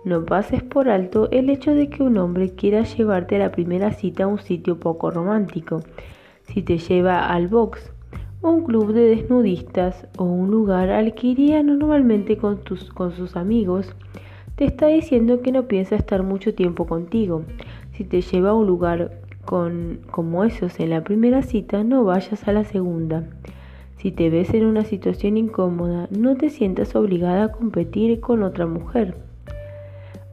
[0.08, 3.92] No pases por alto el hecho de que un hombre quiera llevarte a la primera
[3.92, 5.82] cita a un sitio poco romántico.
[6.44, 7.92] Si te lleva al box,
[8.42, 13.36] un club de desnudistas o un lugar al que iría normalmente con, tus, con sus
[13.36, 13.94] amigos,
[14.56, 17.44] te está diciendo que no piensa estar mucho tiempo contigo.
[17.92, 22.48] Si te lleva a un lugar con, como esos en la primera cita, no vayas
[22.48, 23.26] a la segunda.
[23.98, 28.68] Si te ves en una situación incómoda, no te sientas obligada a competir con otra
[28.68, 29.27] mujer.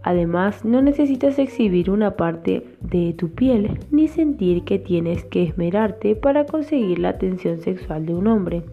[0.07, 6.15] Además, no necesitas exhibir una parte de tu piel ni sentir que tienes que esmerarte
[6.15, 8.65] para conseguir la atención sexual de un hombre.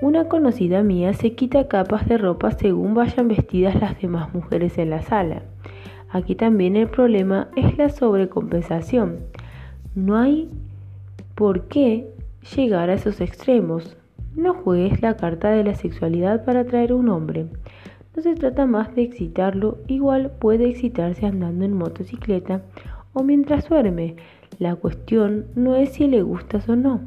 [0.00, 4.88] Una conocida mía se quita capas de ropa según vayan vestidas las demás mujeres en
[4.88, 5.42] la sala.
[6.08, 9.18] Aquí también el problema es la sobrecompensación.
[9.94, 10.48] No hay
[11.34, 12.08] por qué
[12.56, 13.98] llegar a esos extremos.
[14.34, 17.44] No juegues la carta de la sexualidad para atraer a un hombre.
[18.18, 22.62] No se trata más de excitarlo, igual puede excitarse andando en motocicleta
[23.12, 24.16] o mientras duerme.
[24.58, 27.02] La cuestión no es si le gustas o no,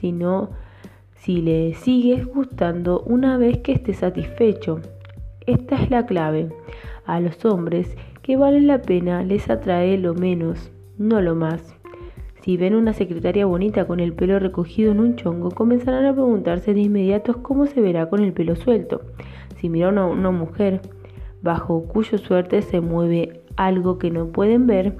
[0.00, 0.50] sino
[1.14, 4.80] si le sigues gustando una vez que esté satisfecho.
[5.46, 6.48] Esta es la clave.
[7.06, 11.76] A los hombres que vale la pena les atrae lo menos, no lo más.
[12.42, 16.74] Si ven una secretaria bonita con el pelo recogido en un chongo, comenzarán a preguntarse
[16.74, 19.02] de inmediato cómo se verá con el pelo suelto.
[19.60, 20.80] Si miran a una mujer
[21.42, 24.96] bajo cuyo suerte se mueve algo que no pueden ver,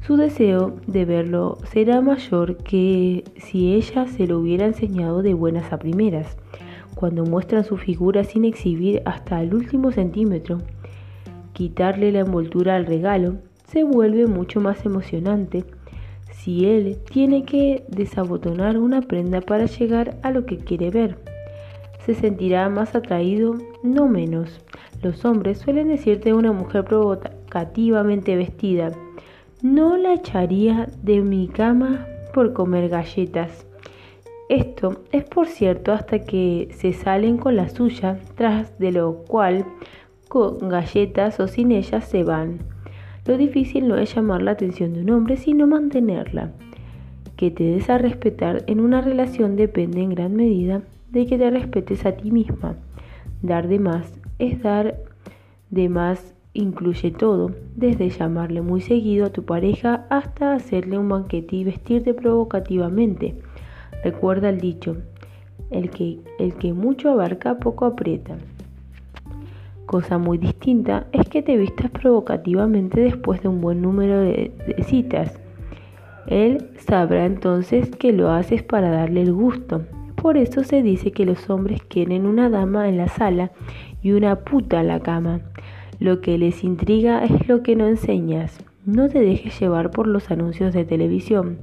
[0.00, 5.72] su deseo de verlo será mayor que si ella se lo hubiera enseñado de buenas
[5.72, 6.36] a primeras,
[6.96, 10.58] cuando muestran su figura sin exhibir hasta el último centímetro
[11.52, 13.36] quitarle la envoltura al regalo
[13.66, 15.64] se vuelve mucho más emocionante
[16.30, 21.31] si él tiene que desabotonar una prenda para llegar a lo que quiere ver.
[22.04, 24.60] Se sentirá más atraído, no menos.
[25.02, 28.92] Los hombres suelen decirte una mujer provocativamente vestida,
[29.62, 33.66] no la echaría de mi cama por comer galletas.
[34.48, 39.64] Esto es por cierto hasta que se salen con la suya, tras de lo cual
[40.28, 42.58] con galletas o sin ellas se van.
[43.24, 46.50] Lo difícil no es llamar la atención de un hombre, sino mantenerla.
[47.36, 51.50] Que te des a respetar en una relación depende en gran medida de que te
[51.50, 52.76] respetes a ti misma.
[53.42, 54.96] Dar de más es dar
[55.70, 61.56] de más incluye todo, desde llamarle muy seguido a tu pareja hasta hacerle un banquete
[61.56, 63.36] y vestirte provocativamente.
[64.04, 64.96] Recuerda el dicho,
[65.70, 68.36] el que, mucho abarca poco aprieta.
[69.86, 74.52] Cosa muy distinta es que te vistas provocativamente después de un buen número de
[74.86, 75.38] citas.
[76.26, 79.82] Él sabrá entonces que lo haces para darle el gusto.
[80.22, 83.50] Por eso se dice que los hombres quieren una dama en la sala
[84.02, 85.40] y una puta en la cama.
[85.98, 88.64] Lo que les intriga es lo que no enseñas.
[88.86, 91.58] No te dejes llevar por los anuncios de televisión.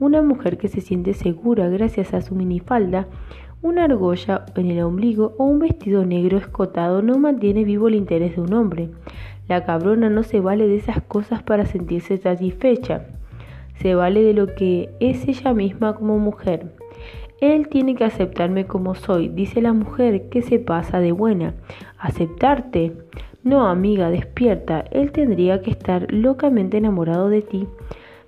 [0.00, 3.06] Una mujer que se siente segura gracias a su minifalda
[3.62, 8.34] una argolla en el ombligo o un vestido negro escotado no mantiene vivo el interés
[8.34, 8.88] de un hombre.
[9.46, 13.04] La cabrona no se vale de esas cosas para sentirse satisfecha.
[13.76, 16.74] Se vale de lo que es ella misma como mujer.
[17.40, 21.54] Él tiene que aceptarme como soy, dice la mujer que se pasa de buena.
[21.98, 22.92] ¿Aceptarte?
[23.42, 24.84] No, amiga, despierta.
[24.90, 27.66] Él tendría que estar locamente enamorado de ti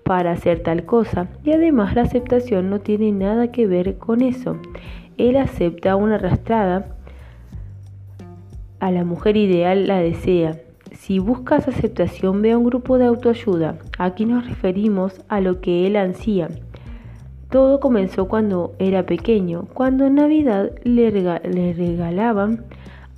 [0.03, 1.29] para hacer tal cosa.
[1.45, 4.57] Y además la aceptación no tiene nada que ver con eso
[5.19, 6.97] él acepta una arrastrada,
[8.81, 10.59] a la mujer ideal la desea.
[10.93, 13.79] Si buscas aceptación, ve a un grupo de autoayuda.
[13.99, 16.49] Aquí nos referimos a lo que él ansía.
[17.53, 22.65] Todo comenzó cuando era pequeño, cuando en Navidad le, le regalaban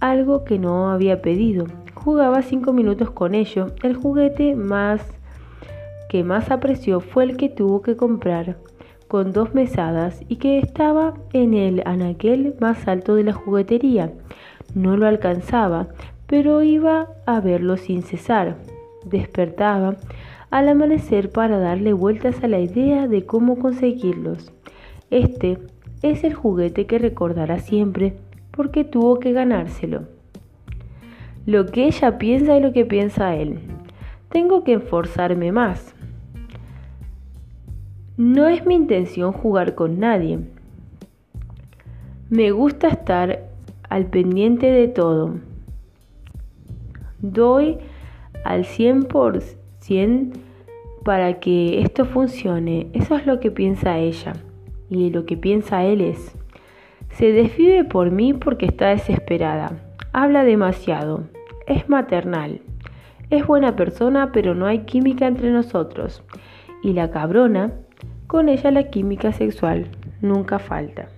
[0.00, 1.66] algo que no había pedido.
[1.94, 3.68] Jugaba cinco minutos con ello.
[3.84, 5.00] El juguete más
[6.08, 8.56] que más apreció fue el que tuvo que comprar
[9.06, 14.10] con dos mesadas y que estaba en el anaquel más alto de la juguetería.
[14.74, 15.86] No lo alcanzaba,
[16.26, 18.56] pero iba a verlo sin cesar.
[19.04, 19.94] Despertaba
[20.54, 24.52] al amanecer para darle vueltas a la idea de cómo conseguirlos.
[25.10, 25.58] Este
[26.02, 28.14] es el juguete que recordará siempre
[28.52, 30.04] porque tuvo que ganárselo.
[31.44, 33.58] Lo que ella piensa y lo que piensa él.
[34.28, 35.92] Tengo que esforzarme más.
[38.16, 40.38] No es mi intención jugar con nadie.
[42.30, 43.40] Me gusta estar
[43.88, 45.34] al pendiente de todo.
[47.22, 47.78] Doy
[48.44, 50.43] al 100%
[51.04, 52.88] para que esto funcione.
[52.92, 54.32] Eso es lo que piensa ella.
[54.90, 56.34] Y lo que piensa él es,
[57.10, 59.72] se desvive por mí porque está desesperada.
[60.12, 61.24] Habla demasiado.
[61.66, 62.60] Es maternal.
[63.30, 66.22] Es buena persona, pero no hay química entre nosotros.
[66.82, 67.72] Y la cabrona
[68.26, 69.86] con ella la química sexual
[70.20, 71.08] nunca falta.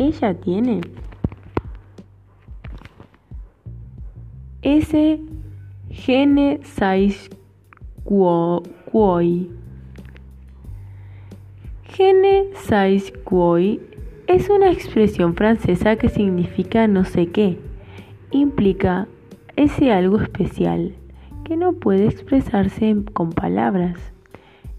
[0.00, 0.80] Ella tiene
[4.62, 5.20] ese
[5.90, 7.28] gene 6
[8.04, 9.50] quoi.
[11.84, 13.78] Gene 6 quoi
[14.26, 17.58] es una expresión francesa que significa no sé qué.
[18.30, 19.06] Implica
[19.56, 20.94] ese algo especial
[21.44, 23.98] que no puede expresarse con palabras.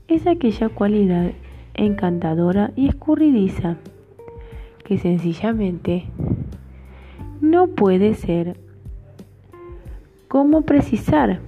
[0.08, 1.30] Es aquella cualidad
[1.76, 3.78] encantadora y escurridiza
[4.84, 6.06] que sencillamente
[7.42, 8.58] no puede ser.
[10.28, 11.40] ¿Cómo precisar?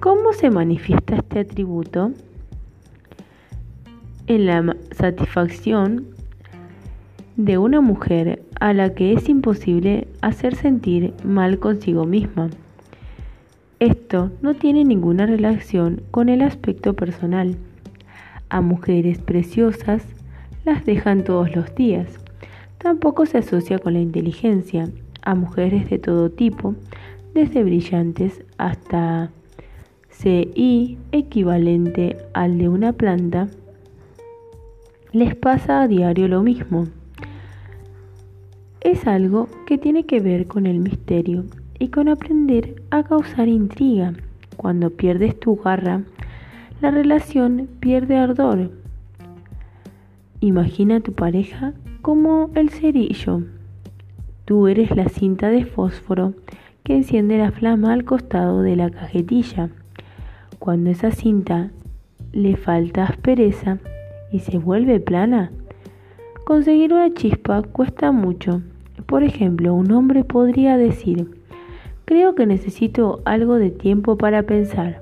[0.00, 2.12] ¿Cómo se manifiesta este atributo?
[4.26, 6.06] En la satisfacción
[7.36, 12.50] de una mujer a la que es imposible hacer sentir mal consigo misma.
[13.80, 17.56] Esto no tiene ninguna relación con el aspecto personal.
[18.48, 20.04] A mujeres preciosas
[20.64, 22.18] las dejan todos los días.
[22.78, 24.88] Tampoco se asocia con la inteligencia.
[25.22, 26.74] A mujeres de todo tipo,
[27.32, 29.30] desde brillantes hasta
[30.10, 33.48] CI equivalente al de una planta,
[35.12, 36.86] les pasa a diario lo mismo
[38.84, 41.46] es algo que tiene que ver con el misterio
[41.78, 44.12] y con aprender a causar intriga.
[44.58, 46.02] Cuando pierdes tu garra,
[46.82, 48.70] la relación pierde ardor.
[50.44, 51.72] Imagina a tu pareja
[52.02, 53.44] como el cerillo.
[54.44, 56.34] Tú eres la cinta de fósforo
[56.82, 59.70] que enciende la flama al costado de la cajetilla.
[60.58, 61.70] Cuando esa cinta
[62.32, 63.78] le falta aspereza
[64.32, 65.50] y se vuelve plana,
[66.44, 68.60] conseguir una chispa cuesta mucho.
[69.06, 71.40] Por ejemplo, un hombre podría decir,
[72.04, 75.00] creo que necesito algo de tiempo para pensar.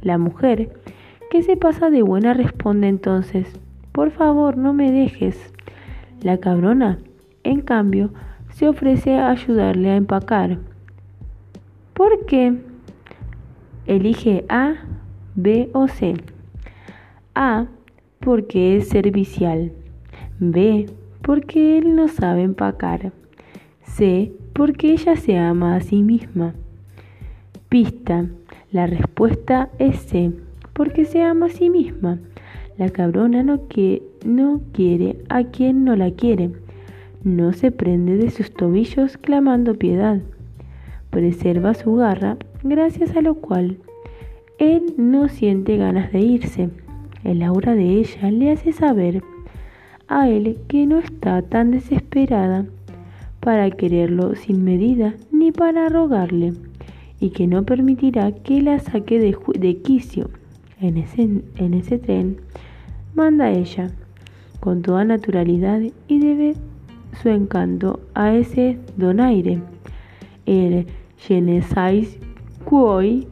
[0.00, 0.72] La mujer,
[1.30, 3.60] que se pasa de buena, responde entonces,
[3.92, 5.52] por favor, no me dejes.
[6.22, 6.98] La cabrona,
[7.44, 8.10] en cambio,
[8.50, 10.58] se ofrece a ayudarle a empacar.
[11.94, 12.58] ¿Por qué?
[13.86, 14.74] Elige A,
[15.34, 16.14] B o C.
[17.34, 17.66] A,
[18.20, 19.72] porque es servicial.
[20.38, 20.86] B,
[21.22, 23.12] porque él no sabe empacar.
[23.82, 26.54] C, porque ella se ama a sí misma.
[27.68, 28.26] Pista,
[28.72, 30.32] la respuesta es C,
[30.72, 32.18] porque se ama a sí misma.
[32.80, 36.50] La cabrona no, que, no quiere a quien no la quiere.
[37.22, 40.22] No se prende de sus tobillos clamando piedad.
[41.10, 43.76] Preserva su garra, gracias a lo cual
[44.58, 46.70] él no siente ganas de irse.
[47.22, 49.22] El aura de ella le hace saber
[50.08, 52.64] a él que no está tan desesperada
[53.40, 56.54] para quererlo sin medida ni para rogarle
[57.20, 60.30] y que no permitirá que la saque de, quicio.
[60.80, 62.38] En ese, en ese tren
[63.14, 63.90] manda ella
[64.60, 66.54] con toda naturalidad y debe
[67.20, 69.60] su encanto a ese donaire.
[70.46, 70.86] El
[71.18, 72.18] je ne sais
[72.64, 73.26] quoi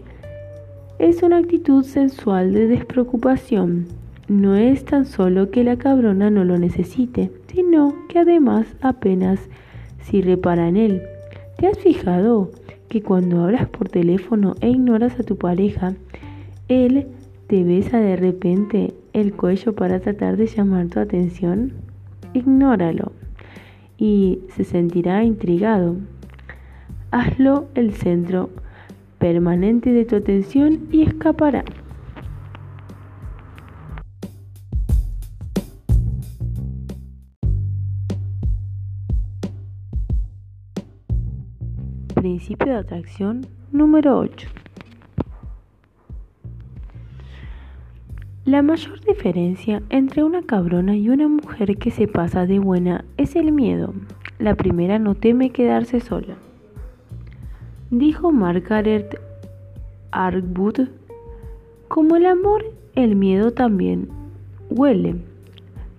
[0.98, 3.86] es una actitud sensual de despreocupación.
[4.28, 9.40] No es tan solo que la cabrona no lo necesite, sino que además apenas
[10.02, 11.02] si repara en él.
[11.56, 12.50] ¿Te has fijado
[12.88, 15.94] que cuando hablas por teléfono e ignoras a tu pareja,
[16.68, 17.06] él
[17.46, 21.72] te besa de repente el cuello para tratar de llamar tu atención?
[22.34, 23.12] Ignóralo
[23.96, 25.96] y se sentirá intrigado.
[27.10, 28.50] Hazlo el centro
[29.18, 31.64] permanente de tu atención y escapará.
[42.14, 44.48] Principio de atracción número 8.
[48.48, 53.36] La mayor diferencia entre una cabrona y una mujer que se pasa de buena es
[53.36, 53.92] el miedo.
[54.38, 56.34] La primera no teme quedarse sola.
[57.90, 59.20] Dijo Margaret
[60.12, 60.88] Atwood,
[61.88, 64.08] como el amor, el miedo también
[64.70, 65.16] huele.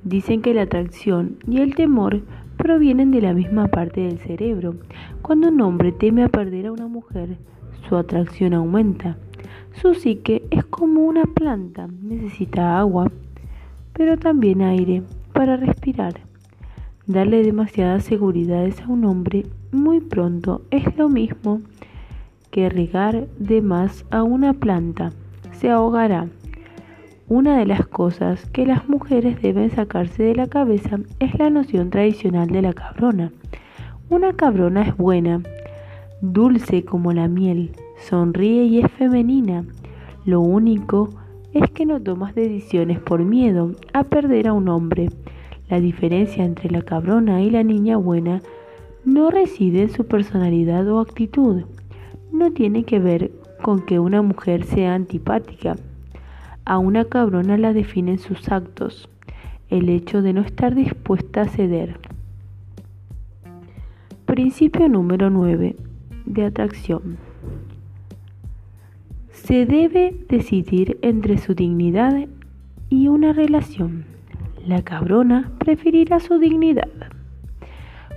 [0.03, 2.23] Dicen que la atracción y el temor
[2.57, 4.73] provienen de la misma parte del cerebro.
[5.21, 7.37] Cuando un hombre teme a perder a una mujer,
[7.87, 9.17] su atracción aumenta.
[9.81, 13.09] Su psique es como una planta, necesita agua,
[13.93, 16.15] pero también aire para respirar.
[17.07, 21.61] Darle demasiadas seguridades a un hombre muy pronto es lo mismo
[22.51, 25.13] que regar de más a una planta.
[25.53, 26.27] Se ahogará.
[27.29, 31.89] Una de las cosas que las mujeres deben sacarse de la cabeza es la noción
[31.89, 33.31] tradicional de la cabrona.
[34.09, 35.41] Una cabrona es buena,
[36.21, 39.65] dulce como la miel, sonríe y es femenina.
[40.25, 41.09] Lo único
[41.53, 45.09] es que no tomas decisiones por miedo a perder a un hombre.
[45.69, 48.41] La diferencia entre la cabrona y la niña buena
[49.05, 51.63] no reside en su personalidad o actitud.
[52.31, 53.31] No tiene que ver
[53.61, 55.75] con que una mujer sea antipática.
[56.65, 59.09] A una cabrona la definen sus actos,
[59.69, 61.99] el hecho de no estar dispuesta a ceder.
[64.25, 65.75] Principio número 9
[66.25, 67.28] de atracción.
[69.49, 72.27] Se debe decidir entre su dignidad
[72.87, 74.05] y una relación.
[74.63, 76.87] La cabrona preferirá su dignidad.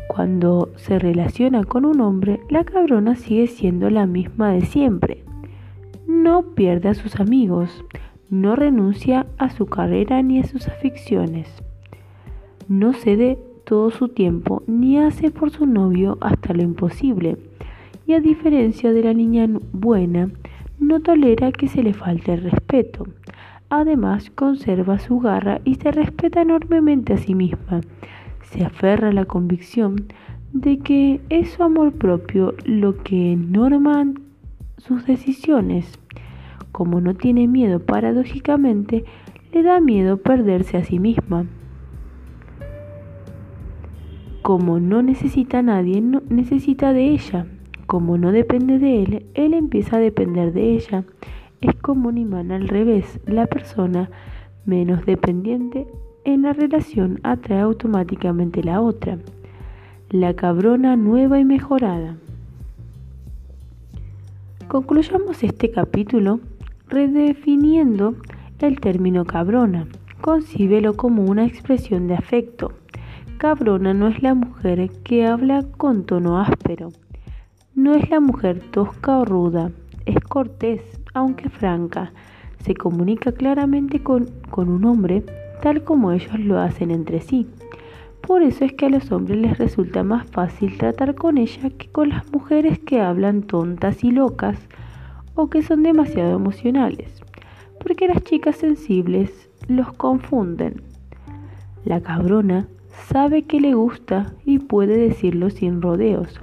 [0.09, 5.25] Cuando se relaciona con un hombre, la cabrona sigue siendo la misma de siempre.
[6.07, 7.83] No pierde a sus amigos,
[8.29, 11.49] no renuncia a su carrera ni a sus aficiones.
[12.69, 17.39] No cede todo su tiempo ni hace por su novio hasta lo imposible.
[18.07, 20.29] Y a diferencia de la niña buena,
[20.83, 23.07] no tolera que se le falte el respeto.
[23.71, 27.81] Además, conserva su garra y se respeta enormemente a sí misma.
[28.43, 30.07] Se aferra a la convicción
[30.53, 34.13] de que es su amor propio lo que norma
[34.77, 35.99] sus decisiones.
[36.71, 39.05] Como no tiene miedo paradójicamente,
[39.53, 41.47] le da miedo perderse a sí misma.
[44.43, 47.47] Como no necesita a nadie, no necesita de ella.
[47.93, 51.05] Como no depende de él, él empieza a depender de ella.
[51.61, 53.21] Es como un imán al revés.
[53.27, 54.09] La persona
[54.65, 55.87] menos dependiente
[56.25, 59.19] en la relación atrae automáticamente la otra.
[60.09, 62.17] La cabrona nueva y mejorada.
[64.69, 66.41] Concluyamos este capítulo
[66.89, 68.15] redefiniendo
[68.59, 69.87] el término cabrona.
[70.23, 72.73] Concíbelo como una expresión de afecto.
[73.37, 76.89] Cabrona no es la mujer que habla con tono áspero.
[77.75, 79.71] No es la mujer tosca o ruda.
[80.05, 80.83] Es cortés,
[81.15, 82.13] aunque franca.
[82.59, 85.25] Se comunica claramente con, con un hombre,
[85.63, 87.47] tal como ellos lo hacen entre sí.
[88.21, 91.89] Por eso es que a los hombres les resulta más fácil tratar con ella que
[91.89, 94.59] con las mujeres que hablan tontas y locas
[95.35, 97.23] o que son demasiado emocionales,
[97.81, 100.83] porque las chicas sensibles los confunden.
[101.87, 102.69] La cabrona
[103.09, 106.39] sabe que le gusta y puede decirlo sin rodeos.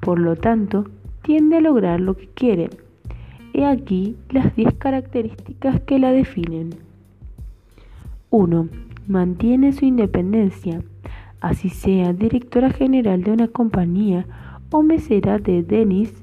[0.00, 0.86] Por lo tanto,
[1.22, 2.70] tiende a lograr lo que quiere.
[3.52, 6.70] He aquí las 10 características que la definen.
[8.30, 8.68] 1.
[9.08, 10.82] Mantiene su independencia,
[11.40, 14.26] así sea directora general de una compañía
[14.70, 16.14] o mesera de Denis,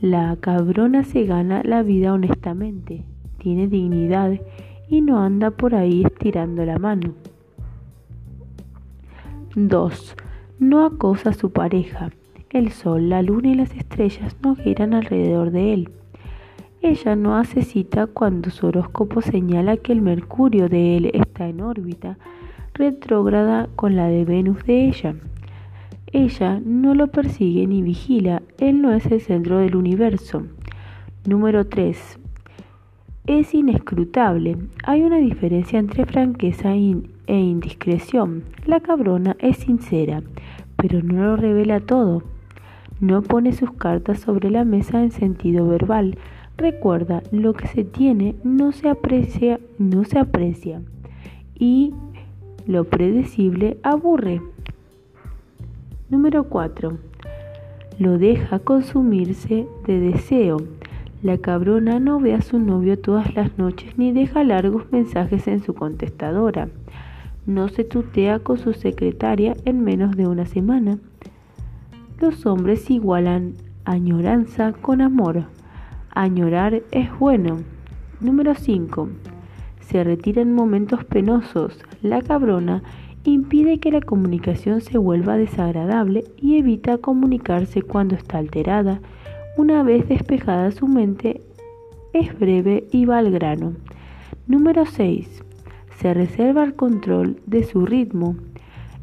[0.00, 3.04] la cabrona se gana la vida honestamente,
[3.38, 4.40] tiene dignidad
[4.88, 7.14] y no anda por ahí estirando la mano.
[9.56, 10.16] 2.
[10.60, 12.10] No acosa a su pareja.
[12.50, 15.90] El sol, la luna y las estrellas no giran alrededor de él.
[16.82, 21.60] Ella no hace cita cuando su horóscopo señala que el Mercurio de él está en
[21.60, 22.18] órbita
[22.74, 25.14] retrógrada con la de Venus de ella.
[26.12, 30.42] Ella no lo persigue ni vigila, él no es el centro del universo.
[31.28, 32.18] Número 3.
[33.26, 34.56] Es inescrutable.
[34.82, 38.42] Hay una diferencia entre franqueza e indiscreción.
[38.66, 40.24] La cabrona es sincera,
[40.74, 42.24] pero no lo revela todo.
[43.00, 46.18] No pone sus cartas sobre la mesa en sentido verbal.
[46.58, 49.58] Recuerda, lo que se tiene no se aprecia.
[51.54, 51.94] Y
[52.66, 54.42] lo predecible aburre.
[56.10, 56.98] Número 4.
[57.98, 60.58] Lo deja consumirse de deseo.
[61.22, 65.62] La cabrona no ve a su novio todas las noches ni deja largos mensajes en
[65.62, 66.68] su contestadora.
[67.46, 70.98] No se tutea con su secretaria en menos de una semana.
[72.20, 73.54] Los hombres igualan
[73.86, 75.44] añoranza con amor.
[76.10, 77.60] Añorar es bueno.
[78.20, 79.08] Número 5.
[79.80, 81.82] Se retira en momentos penosos.
[82.02, 82.82] La cabrona
[83.24, 89.00] impide que la comunicación se vuelva desagradable y evita comunicarse cuando está alterada.
[89.56, 91.40] Una vez despejada su mente,
[92.12, 93.72] es breve y va al grano.
[94.46, 95.42] Número 6.
[95.96, 98.36] Se reserva el control de su ritmo.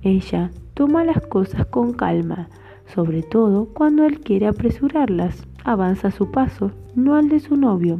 [0.03, 2.49] Ella toma las cosas con calma,
[2.93, 5.45] sobre todo cuando él quiere apresurarlas.
[5.63, 7.99] Avanza su paso, no al de su novio,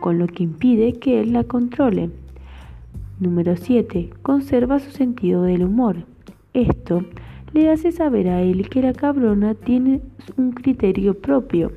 [0.00, 2.10] con lo que impide que él la controle.
[3.18, 4.10] Número 7.
[4.22, 6.04] Conserva su sentido del humor.
[6.52, 7.04] Esto
[7.52, 10.00] le hace saber a él que la cabrona tiene
[10.36, 11.72] un criterio propio,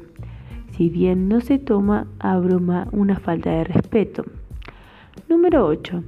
[0.72, 4.26] si bien no se toma a broma una falta de respeto.
[5.30, 6.04] Número 8.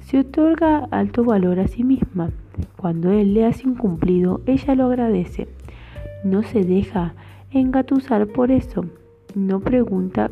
[0.00, 2.30] Se otorga alto valor a sí misma.
[2.76, 5.48] Cuando él le hace incumplido, ella lo agradece.
[6.24, 7.12] No se deja
[7.50, 8.86] engatusar por eso.
[9.34, 10.30] No pregunta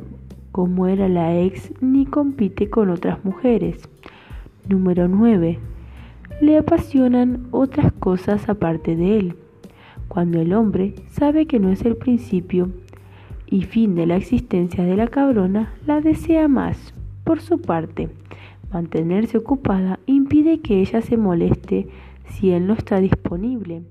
[0.51, 3.89] cómo era la ex ni compite con otras mujeres.
[4.67, 5.59] Número 9.
[6.41, 9.35] Le apasionan otras cosas aparte de él.
[10.09, 12.71] Cuando el hombre sabe que no es el principio
[13.47, 16.95] y fin de la existencia de la cabrona, la desea más.
[17.23, 18.09] Por su parte,
[18.73, 21.87] mantenerse ocupada impide que ella se moleste
[22.29, 23.83] si él no está disponible.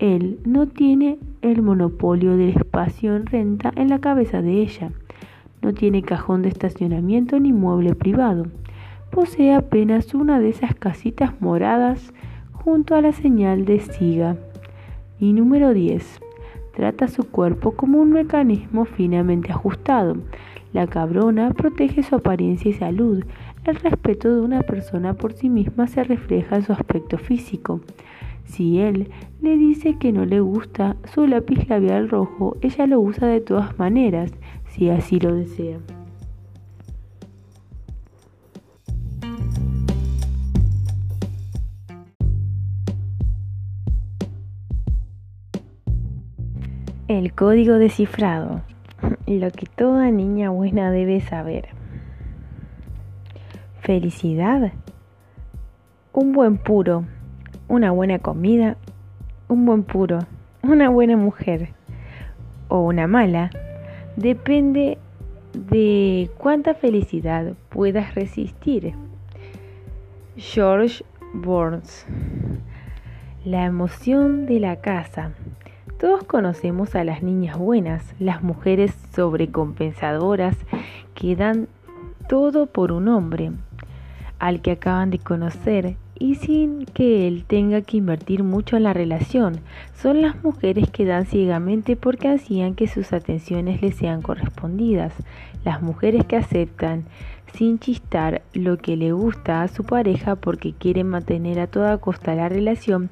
[0.00, 4.90] Él no tiene el monopolio del espacio en renta en la cabeza de ella.
[5.62, 8.46] No tiene cajón de estacionamiento ni mueble privado
[9.10, 12.12] posee apenas una de esas casitas moradas
[12.52, 14.36] junto a la señal de siga.
[15.18, 16.20] Y número 10.
[16.74, 20.16] Trata su cuerpo como un mecanismo finamente ajustado.
[20.72, 23.24] La cabrona protege su apariencia y salud.
[23.64, 27.80] El respeto de una persona por sí misma se refleja en su aspecto físico.
[28.50, 29.08] Si él
[29.40, 33.78] le dice que no le gusta su lápiz labial rojo, ella lo usa de todas
[33.78, 34.32] maneras,
[34.66, 35.78] si así lo desea.
[47.06, 48.62] El código descifrado.
[49.28, 51.68] Lo que toda niña buena debe saber.
[53.80, 54.72] Felicidad.
[56.12, 57.04] Un buen puro.
[57.70, 58.76] Una buena comida.
[59.46, 60.18] Un buen puro.
[60.60, 61.68] Una buena mujer.
[62.66, 63.50] O una mala.
[64.16, 64.98] Depende
[65.52, 68.94] de cuánta felicidad puedas resistir.
[70.36, 72.06] George Burns.
[73.44, 75.30] La emoción de la casa.
[75.96, 80.56] Todos conocemos a las niñas buenas, las mujeres sobrecompensadoras
[81.14, 81.68] que dan
[82.28, 83.52] todo por un hombre,
[84.40, 88.92] al que acaban de conocer y sin que él tenga que invertir mucho en la
[88.92, 89.60] relación.
[89.94, 95.14] Son las mujeres que dan ciegamente porque ansían que sus atenciones les sean correspondidas.
[95.64, 97.06] Las mujeres que aceptan
[97.54, 102.34] sin chistar lo que le gusta a su pareja porque quieren mantener a toda costa
[102.34, 103.10] la relación,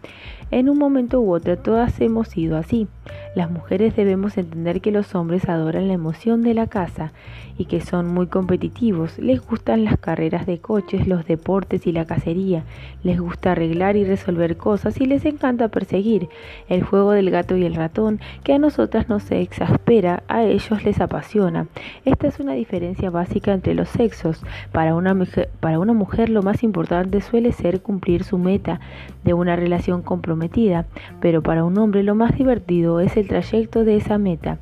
[0.51, 2.89] en un momento u otro todas hemos sido así.
[3.35, 7.13] Las mujeres debemos entender que los hombres adoran la emoción de la casa
[7.59, 9.19] y que son muy competitivos.
[9.19, 12.63] Les gustan las carreras de coches, los deportes y la cacería.
[13.03, 16.29] Les gusta arreglar y resolver cosas y les encanta perseguir.
[16.69, 20.85] El juego del gato y el ratón, que a nosotras no se exaspera, a ellos
[20.85, 21.67] les apasiona.
[22.05, 24.43] Esta es una diferencia básica entre los sexos.
[24.73, 28.81] Para una mujer, para una mujer lo más importante suele ser cumplir su meta
[29.25, 30.87] de una relación comprometida,
[31.21, 34.59] pero para un hombre lo más divertido es el trayecto de esa meta.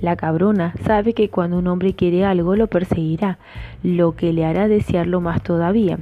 [0.00, 3.38] La cabrona sabe que cuando un hombre quiere algo lo perseguirá,
[3.82, 5.98] lo que le hará desearlo más todavía.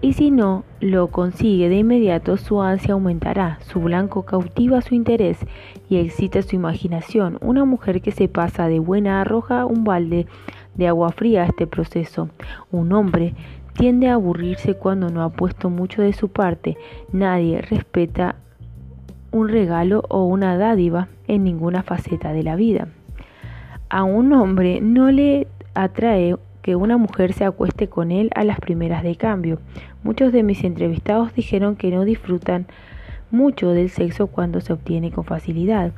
[0.00, 5.38] Y si no lo consigue de inmediato, su ansia aumentará, su blanco cautiva su interés
[5.88, 7.38] y excita su imaginación.
[7.40, 10.26] Una mujer que se pasa de buena arroja un balde
[10.76, 12.28] de agua fría a este proceso.
[12.70, 13.34] Un hombre
[13.74, 16.76] tiende a aburrirse cuando no ha puesto mucho de su parte.
[17.12, 18.36] Nadie respeta
[19.38, 22.88] un regalo o una dádiva en ninguna faceta de la vida.
[23.88, 28.60] A un hombre no le atrae que una mujer se acueste con él a las
[28.60, 29.58] primeras de cambio.
[30.02, 32.66] Muchos de mis entrevistados dijeron que no disfrutan
[33.30, 35.92] mucho del sexo cuando se obtiene con facilidad.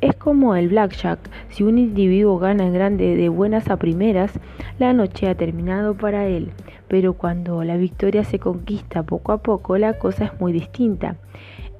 [0.00, 1.18] Es como el blackjack,
[1.48, 4.32] si un individuo gana en grande de buenas a primeras,
[4.78, 6.50] la noche ha terminado para él,
[6.86, 11.16] pero cuando la victoria se conquista poco a poco, la cosa es muy distinta.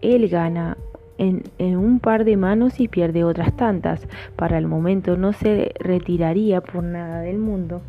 [0.00, 0.76] Él gana
[1.18, 4.06] en, un par de manos y pierde otras tantas.
[4.36, 7.82] Para el momento no se retiraría por nada del mundo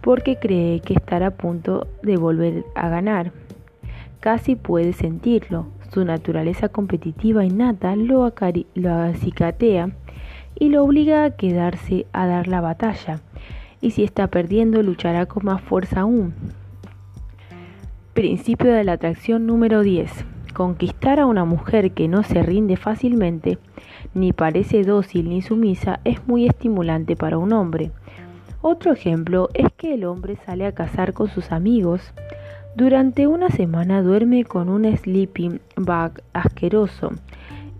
[0.00, 3.32] porque cree que estará a punto de volver a ganar.
[4.20, 5.66] Casi puede sentirlo.
[5.92, 8.32] Su naturaleza competitiva innata lo,
[8.74, 9.90] lo acicatea
[10.58, 13.20] y lo obliga a quedarse a dar la batalla.
[13.80, 16.34] Y si está perdiendo, luchará con más fuerza aún.
[18.14, 20.35] Principio de la atracción número 10.
[20.56, 23.58] Conquistar a una mujer que no se rinde fácilmente,
[24.14, 27.90] ni parece dócil ni sumisa, es muy estimulante para un hombre.
[28.62, 32.00] Otro ejemplo es que el hombre sale a cazar con sus amigos.
[32.74, 37.10] Durante una semana duerme con un sleeping bag asqueroso.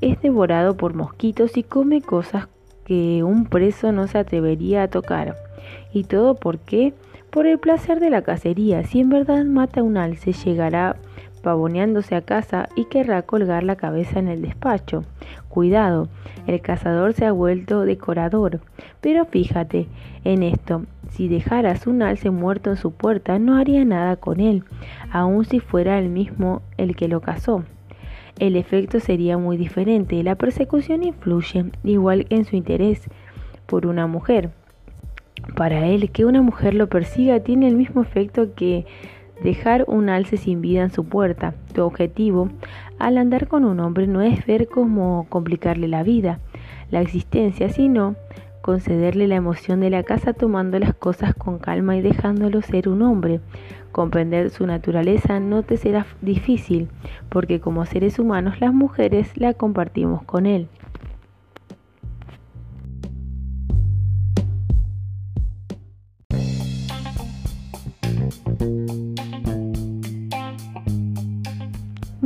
[0.03, 2.47] Es devorado por mosquitos y come cosas
[2.85, 5.35] que un preso no se atrevería a tocar.
[5.95, 6.93] ¿Y todo por qué?
[7.31, 8.85] Por el placer de la cacería.
[8.85, 10.97] Si en verdad mata un alce, llegará
[11.47, 15.05] pavoneándose a casa y querrá colgar la cabeza en el despacho.
[15.49, 16.09] Cuidado,
[16.49, 18.59] el cazador se ha vuelto decorador.
[19.01, 19.86] Pero fíjate
[20.24, 24.64] en esto, si dejaras un alce muerto en su puerta, no haría nada con él,
[25.12, 27.62] aun si fuera el mismo el que lo cazó.
[28.40, 30.20] El efecto sería muy diferente.
[30.24, 33.09] La persecución influye igual en su interés
[33.66, 34.51] por una mujer.
[35.55, 38.84] Para él, que una mujer lo persiga tiene el mismo efecto que
[39.43, 41.55] dejar un alce sin vida en su puerta.
[41.72, 42.49] Tu objetivo
[42.99, 46.41] al andar con un hombre no es ver cómo complicarle la vida,
[46.91, 48.16] la existencia, sino
[48.62, 53.03] concederle la emoción de la casa tomando las cosas con calma y dejándolo ser un
[53.03, 53.41] hombre.
[53.93, 56.89] Comprender su naturaleza no te será difícil,
[57.28, 60.68] porque como seres humanos las mujeres la compartimos con él.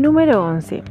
[0.01, 0.83] Número 11.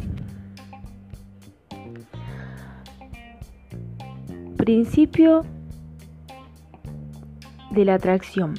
[4.55, 5.43] Principio
[7.71, 8.53] de la atracción.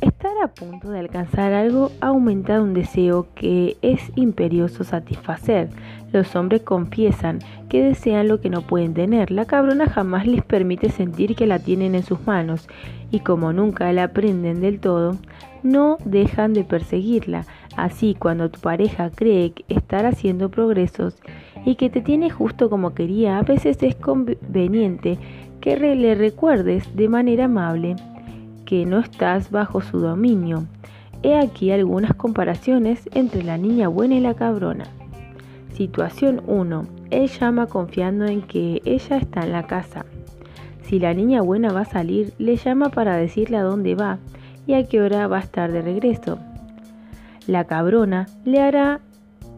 [0.00, 5.68] Estar a punto de alcanzar algo aumenta un deseo que es imperioso satisfacer.
[6.12, 7.38] Los hombres confiesan
[7.68, 9.30] que desean lo que no pueden tener.
[9.30, 12.66] La cabrona jamás les permite sentir que la tienen en sus manos
[13.12, 15.16] y como nunca la aprenden del todo,
[15.62, 17.46] no dejan de perseguirla.
[17.76, 21.16] Así, cuando tu pareja cree estar haciendo progresos
[21.64, 25.18] y que te tiene justo como quería, a veces es conveniente
[25.60, 27.96] que le recuerdes de manera amable
[28.64, 30.64] que no estás bajo su dominio.
[31.22, 34.84] He aquí algunas comparaciones entre la niña buena y la cabrona.
[35.72, 36.86] Situación 1.
[37.10, 40.04] Él llama confiando en que ella está en la casa.
[40.82, 44.18] Si la niña buena va a salir, le llama para decirle a dónde va
[44.66, 46.38] y a qué hora va a estar de regreso.
[47.46, 49.00] La cabrona le hará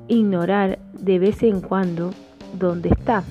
[0.09, 2.13] ignorar de vez en cuando
[2.59, 3.23] dónde está.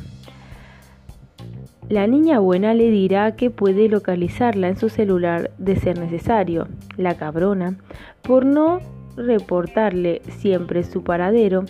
[1.90, 6.68] La niña buena le dirá que puede localizarla en su celular de ser necesario.
[6.98, 7.78] La cabrona,
[8.24, 8.80] por no
[9.16, 11.66] reportarle siempre su paradero,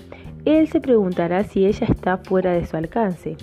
[0.46, 3.36] él se preguntará si ella está fuera de su alcance.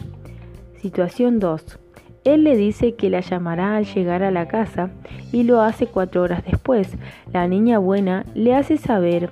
[0.80, 1.81] Situación 2.
[2.24, 4.90] Él le dice que la llamará al llegar a la casa
[5.32, 6.88] y lo hace cuatro horas después.
[7.32, 9.30] La niña buena le hace saber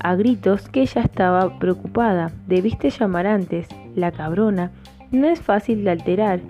[0.00, 2.32] a gritos que ella estaba preocupada.
[2.46, 3.68] Debiste llamar antes.
[3.94, 4.70] La cabrona
[5.10, 6.40] no es fácil de alterar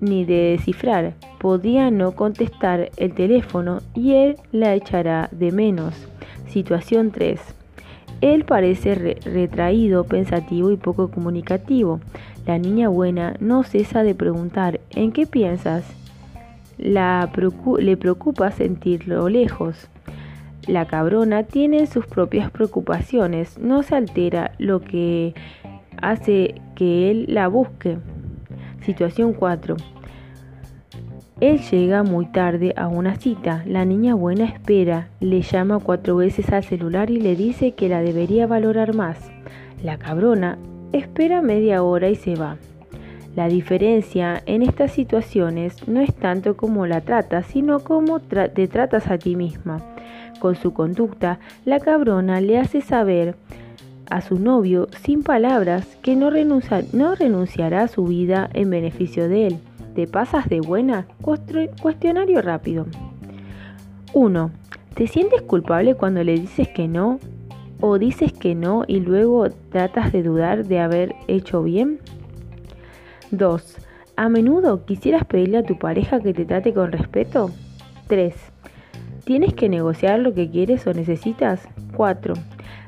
[0.00, 1.14] ni de descifrar.
[1.38, 5.94] Podía no contestar el teléfono y él la echará de menos.
[6.46, 7.40] Situación 3.
[8.20, 12.00] Él parece retraído, pensativo y poco comunicativo.
[12.48, 15.84] La niña buena no cesa de preguntar ¿en qué piensas?
[16.78, 17.30] La
[17.78, 19.88] le preocupa sentirlo lejos.
[20.66, 25.34] La cabrona tiene sus propias preocupaciones, no se altera, lo que
[26.00, 27.98] hace que él la busque.
[28.80, 29.76] Situación 4.
[31.40, 33.62] Él llega muy tarde a una cita.
[33.66, 38.00] La niña buena espera, le llama cuatro veces al celular y le dice que la
[38.00, 39.18] debería valorar más.
[39.82, 40.56] La cabrona
[40.92, 42.56] espera media hora y se va.
[43.36, 49.08] La diferencia en estas situaciones no es tanto cómo la tratas, sino cómo te tratas
[49.08, 49.78] a ti misma.
[50.40, 53.36] Con su conducta, la cabrona le hace saber
[54.10, 56.30] a su novio sin palabras que no,
[56.92, 59.58] no renunciará a su vida en beneficio de él.
[59.94, 61.06] ¿Te pasas de buena?
[61.20, 62.86] Cuestionario rápido.
[64.14, 64.50] 1.
[64.94, 67.18] ¿Te sientes culpable cuando le dices que no?
[67.80, 72.00] ¿O dices que no y luego tratas de dudar de haber hecho bien?
[73.30, 73.76] 2.
[74.16, 77.50] ¿A menudo quisieras pedirle a tu pareja que te trate con respeto?
[78.08, 78.34] 3.
[79.24, 81.68] ¿Tienes que negociar lo que quieres o necesitas?
[81.94, 82.34] 4.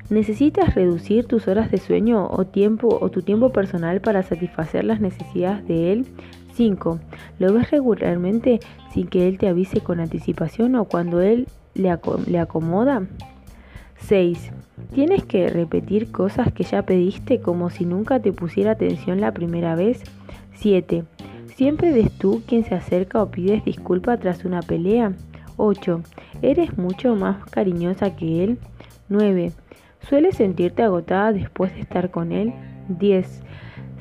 [0.09, 5.01] ¿Necesitas reducir tus horas de sueño o tiempo o tu tiempo personal para satisfacer las
[5.01, 6.07] necesidades de él?
[6.55, 6.99] 5.
[7.39, 8.59] ¿Lo ves regularmente
[8.93, 13.07] sin que él te avise con anticipación o cuando él le, le acomoda?
[14.01, 14.53] 6.
[14.93, 19.75] ¿Tienes que repetir cosas que ya pediste como si nunca te pusiera atención la primera
[19.75, 20.03] vez?
[20.55, 21.05] 7.
[21.55, 25.13] ¿Siempre eres tú quien se acerca o pides disculpa tras una pelea?
[25.57, 26.03] 8.
[26.43, 28.59] ¿Eres mucho más cariñosa que él?
[29.09, 29.53] 9.
[30.09, 32.53] ¿Sueles sentirte agotada después de estar con él?
[32.89, 33.43] 10.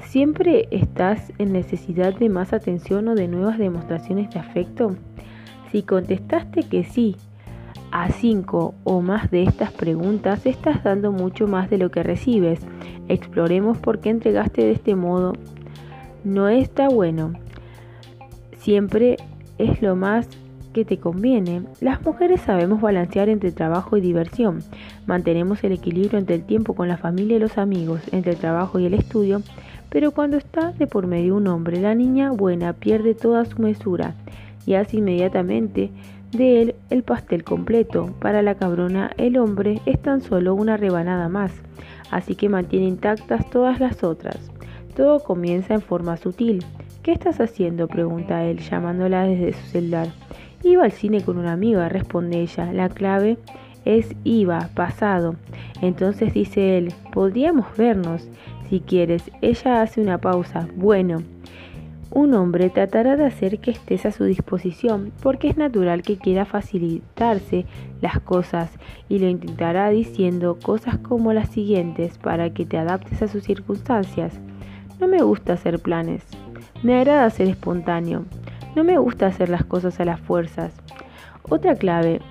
[0.05, 4.95] ¿Siempre estás en necesidad de más atención o de nuevas demostraciones de afecto?
[5.71, 7.15] Si contestaste que sí
[7.91, 12.59] a cinco o más de estas preguntas, estás dando mucho más de lo que recibes.
[13.07, 15.33] Exploremos por qué entregaste de este modo.
[16.23, 17.33] No está bueno.
[18.57, 19.17] Siempre
[19.57, 20.27] es lo más
[20.73, 21.63] que te conviene.
[21.81, 24.59] Las mujeres sabemos balancear entre trabajo y diversión.
[25.07, 28.79] Mantenemos el equilibrio entre el tiempo con la familia y los amigos, entre el trabajo
[28.79, 29.41] y el estudio,
[29.89, 34.13] pero cuando está de por medio un hombre, la niña buena pierde toda su mesura
[34.65, 35.89] y hace inmediatamente
[36.31, 38.13] de él el pastel completo.
[38.19, 41.51] Para la cabrona, el hombre es tan solo una rebanada más,
[42.11, 44.51] así que mantiene intactas todas las otras.
[44.95, 46.65] Todo comienza en forma sutil.
[47.03, 47.87] ¿Qué estás haciendo?
[47.87, 50.07] pregunta él, llamándola desde su celular.
[50.63, 52.73] Iba al cine con una amiga, responde ella.
[52.73, 53.37] La clave
[53.85, 55.35] es iba, pasado.
[55.81, 58.27] Entonces dice él, podríamos vernos,
[58.69, 59.31] si quieres.
[59.41, 60.67] Ella hace una pausa.
[60.75, 61.23] Bueno,
[62.11, 66.45] un hombre tratará de hacer que estés a su disposición porque es natural que quiera
[66.45, 67.65] facilitarse
[68.01, 68.71] las cosas
[69.09, 74.39] y lo intentará diciendo cosas como las siguientes para que te adaptes a sus circunstancias.
[74.99, 76.23] No me gusta hacer planes.
[76.81, 78.25] Me agrada ser espontáneo.
[78.75, 80.73] No me gusta hacer las cosas a las fuerzas.
[81.43, 82.21] Otra clave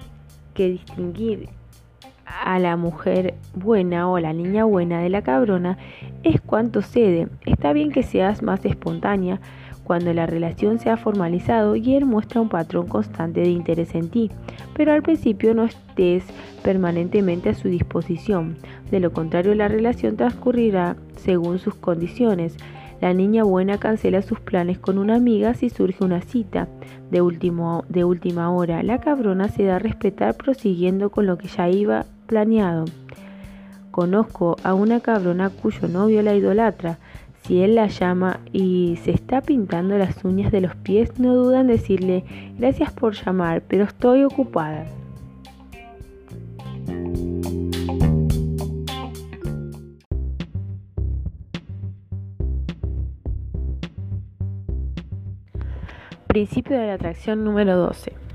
[0.55, 1.49] que distinguir
[2.45, 5.79] a la mujer buena o a la niña buena de la cabrona
[6.23, 7.29] es cuánto cede.
[7.47, 9.41] Está bien que seas más espontánea
[9.89, 14.11] cuando la relación se ha formalizado y él muestra un patrón constante de interés en
[14.11, 14.31] ti,
[14.75, 16.25] pero al principio no estés
[16.63, 18.59] permanentemente a su disposición.
[18.91, 22.55] De lo contrario, la relación transcurrirá según sus condiciones.
[23.01, 26.69] La niña buena cancela sus planes con una amiga si surge una cita
[27.11, 28.83] de, último, de última hora.
[28.83, 32.85] La cabrona se da a respetar prosiguiendo con lo que ya iba planeado.
[33.91, 36.99] Conozco a una cabrona cuyo novio la idolatra.
[37.49, 41.61] Si él la llama y se está pintando las uñas de los pies, no duda
[41.61, 42.23] en decirle
[42.59, 44.85] gracias por llamar, pero estoy ocupada.
[56.27, 58.28] Principio de la atracción número 12.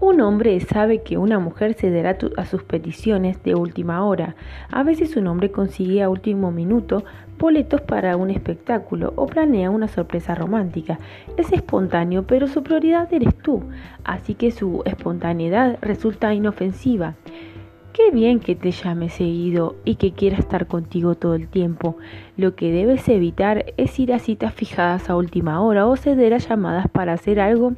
[0.00, 4.36] Un hombre sabe que una mujer cederá a sus peticiones de última hora.
[4.70, 7.04] A veces un hombre consigue a último minuto
[7.36, 11.00] boletos para un espectáculo o planea una sorpresa romántica.
[11.36, 13.64] Es espontáneo, pero su prioridad eres tú,
[14.04, 17.14] así que su espontaneidad resulta inofensiva.
[17.92, 21.96] Qué bien que te llame seguido y que quiera estar contigo todo el tiempo.
[22.36, 26.38] Lo que debes evitar es ir a citas fijadas a última hora o ceder a
[26.38, 27.72] llamadas para hacer algo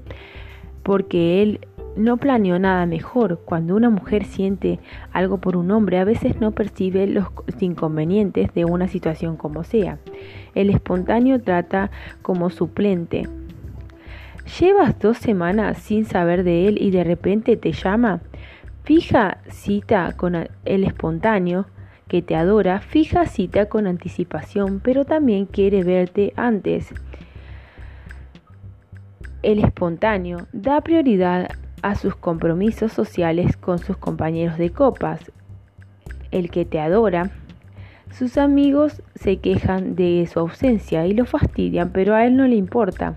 [0.82, 1.60] porque él
[2.00, 3.40] no planeó nada mejor.
[3.44, 4.78] Cuando una mujer siente
[5.12, 7.26] algo por un hombre, a veces no percibe los
[7.60, 9.98] inconvenientes de una situación como sea.
[10.54, 11.90] El espontáneo trata
[12.22, 13.28] como suplente.
[14.58, 18.20] Llevas dos semanas sin saber de él y de repente te llama.
[18.82, 20.34] Fija cita con
[20.64, 21.66] el espontáneo
[22.08, 26.92] que te adora, fija cita con anticipación, pero también quiere verte antes.
[29.42, 31.48] El espontáneo da prioridad
[31.82, 35.32] a sus compromisos sociales con sus compañeros de copas.
[36.30, 37.30] El que te adora,
[38.12, 42.56] sus amigos se quejan de su ausencia y lo fastidian, pero a él no le
[42.56, 43.16] importa.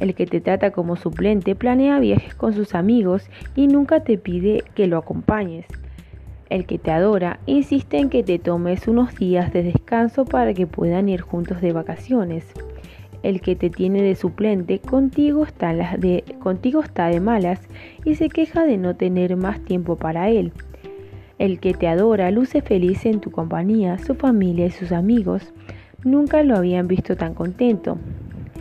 [0.00, 4.64] El que te trata como suplente planea viajes con sus amigos y nunca te pide
[4.74, 5.66] que lo acompañes.
[6.50, 10.66] El que te adora insiste en que te tomes unos días de descanso para que
[10.66, 12.52] puedan ir juntos de vacaciones.
[13.22, 17.60] El que te tiene de suplente contigo está, de, de malas
[18.04, 20.52] y se queja de no tener más tiempo para él.
[21.38, 25.52] El que te adora luce feliz en tu compañía, su familia y sus amigos
[26.04, 27.98] nunca lo habían visto tan contento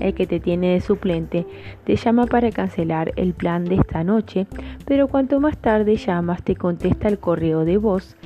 [0.01, 1.45] el que te tiene de suplente,
[1.85, 4.47] te llama para cancelar el plan de esta noche,
[4.85, 8.17] pero cuanto más tarde llamas te contesta el correo de voz.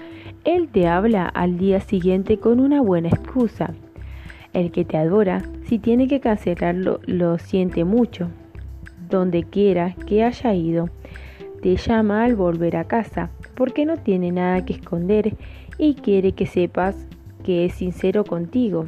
[0.44, 3.74] Él te habla al día siguiente con una buena excusa.
[4.56, 8.30] El que te adora, si tiene que cancelarlo, lo siente mucho.
[9.08, 10.90] Donde quiera que haya ido,
[11.62, 15.36] te llama al volver a casa, porque no tiene nada que esconder
[15.78, 16.96] y quiere que sepas
[17.44, 18.88] que es sincero contigo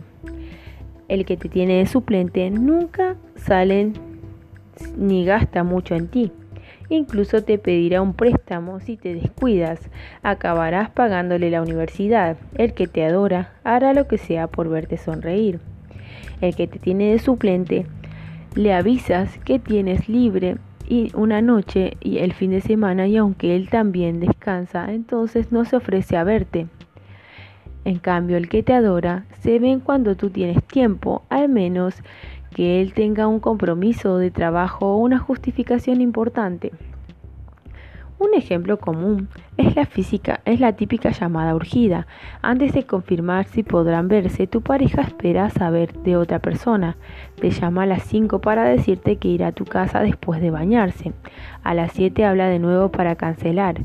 [1.08, 3.94] el que te tiene de suplente nunca sale
[4.98, 6.32] ni gasta mucho en ti.
[6.90, 9.90] Incluso te pedirá un préstamo si te descuidas.
[10.24, 12.38] Acabarás pagándole la universidad.
[12.56, 15.60] El que te adora hará lo que sea por verte sonreír.
[16.42, 17.86] El que te tiene de suplente
[18.56, 20.58] le avisas que tienes libre
[20.88, 25.66] y una noche y el fin de semana y aunque él también descansa, entonces no
[25.66, 26.68] se ofrece a verte.
[27.84, 31.96] En cambio, el que te adora se ve cuando tú tienes tiempo, al menos
[32.58, 36.72] que él tenga un compromiso de trabajo o una justificación importante.
[38.18, 42.06] Un ejemplo común es la física, es la típica llamada urgida.
[42.42, 46.96] Antes de confirmar si podrán verse, tu pareja espera saber de otra persona.
[47.40, 51.14] Te llama a las 5 para decirte que irá a tu casa después de bañarse.
[51.64, 53.82] A las 7 habla de nuevo para cancelar.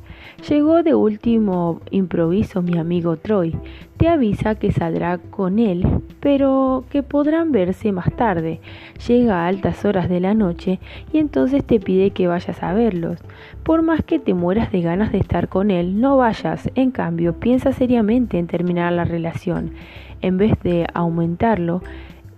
[0.49, 3.57] Llegó de último improviso mi amigo Troy.
[3.97, 5.87] Te avisa que saldrá con él,
[6.21, 8.61] pero que podrán verse más tarde.
[9.07, 10.81] Llega a altas horas de la noche
[11.13, 13.21] y entonces te pide que vayas a verlos.
[13.63, 16.71] Por más que te mueras de ganas de estar con él, no vayas.
[16.75, 19.73] En cambio, piensa seriamente en terminar la relación.
[20.21, 21.83] En vez de aumentarlo,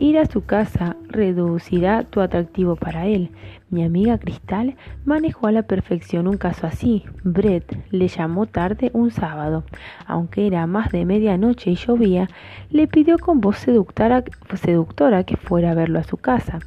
[0.01, 3.31] Ir a su casa reducirá tu atractivo para él.
[3.71, 7.05] Mi amiga Cristal manejó a la perfección un caso así.
[7.23, 9.63] Brett le llamó tarde un sábado.
[10.07, 12.29] Aunque era más de medianoche y llovía,
[12.71, 16.59] le pidió con voz seductora, seductora que fuera a verlo a su casa.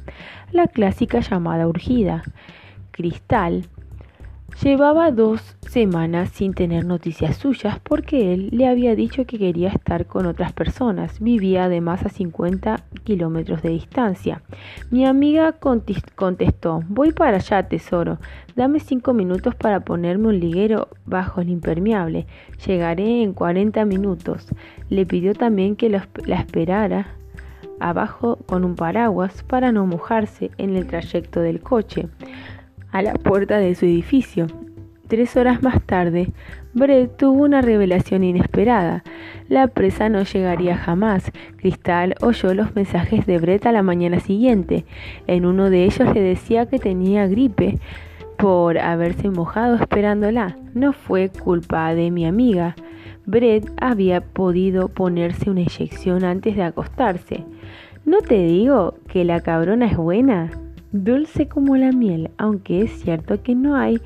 [0.50, 2.22] La clásica llamada urgida.
[2.92, 3.66] Cristal
[4.62, 10.06] Llevaba dos semanas sin tener noticias suyas porque él le había dicho que quería estar
[10.06, 11.20] con otras personas.
[11.20, 14.42] Vivía además a 50 kilómetros de distancia.
[14.90, 18.18] Mi amiga contestó, voy para allá, tesoro.
[18.56, 22.26] Dame cinco minutos para ponerme un liguero bajo el impermeable.
[22.66, 24.48] Llegaré en 40 minutos.
[24.88, 27.06] Le pidió también que la esperara
[27.78, 32.08] abajo con un paraguas para no mojarse en el trayecto del coche
[32.90, 34.46] a la puerta de su edificio.
[35.08, 36.32] Tres horas más tarde,
[36.74, 39.02] Brett tuvo una revelación inesperada.
[39.48, 41.32] La presa no llegaría jamás.
[41.56, 44.84] Cristal oyó los mensajes de Brett a la mañana siguiente.
[45.26, 47.78] En uno de ellos le decía que tenía gripe
[48.36, 50.58] por haberse mojado esperándola.
[50.74, 52.76] No fue culpa de mi amiga.
[53.24, 57.44] Brett había podido ponerse una inyección antes de acostarse.
[58.04, 60.50] ¿No te digo que la cabrona es buena?
[60.92, 64.00] Dulce como la miel, aunque es cierto que no hay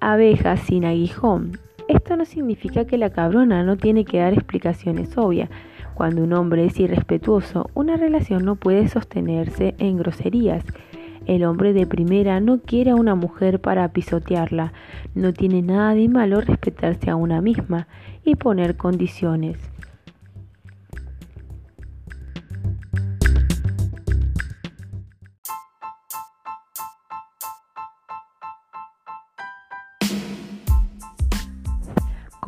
[0.00, 1.58] abejas sin aguijón.
[1.88, 5.48] Esto no significa que la cabrona no tiene que dar explicaciones obvias.
[5.94, 10.64] Cuando un hombre es irrespetuoso, una relación no puede sostenerse en groserías.
[11.26, 14.72] El hombre de primera no quiere a una mujer para pisotearla.
[15.14, 17.88] No tiene nada de malo respetarse a una misma
[18.24, 19.58] y poner condiciones.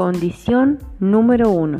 [0.00, 1.78] Condición número uno.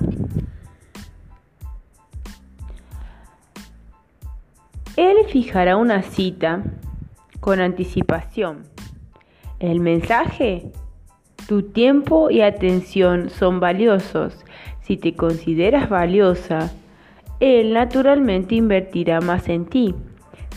[4.99, 6.63] Él fijará una cita
[7.41, 8.65] con anticipación.
[9.59, 10.71] El mensaje,
[11.49, 14.45] tu tiempo y atención son valiosos.
[14.83, 16.71] Si te consideras valiosa,
[17.41, 19.95] él naturalmente invertirá más en ti.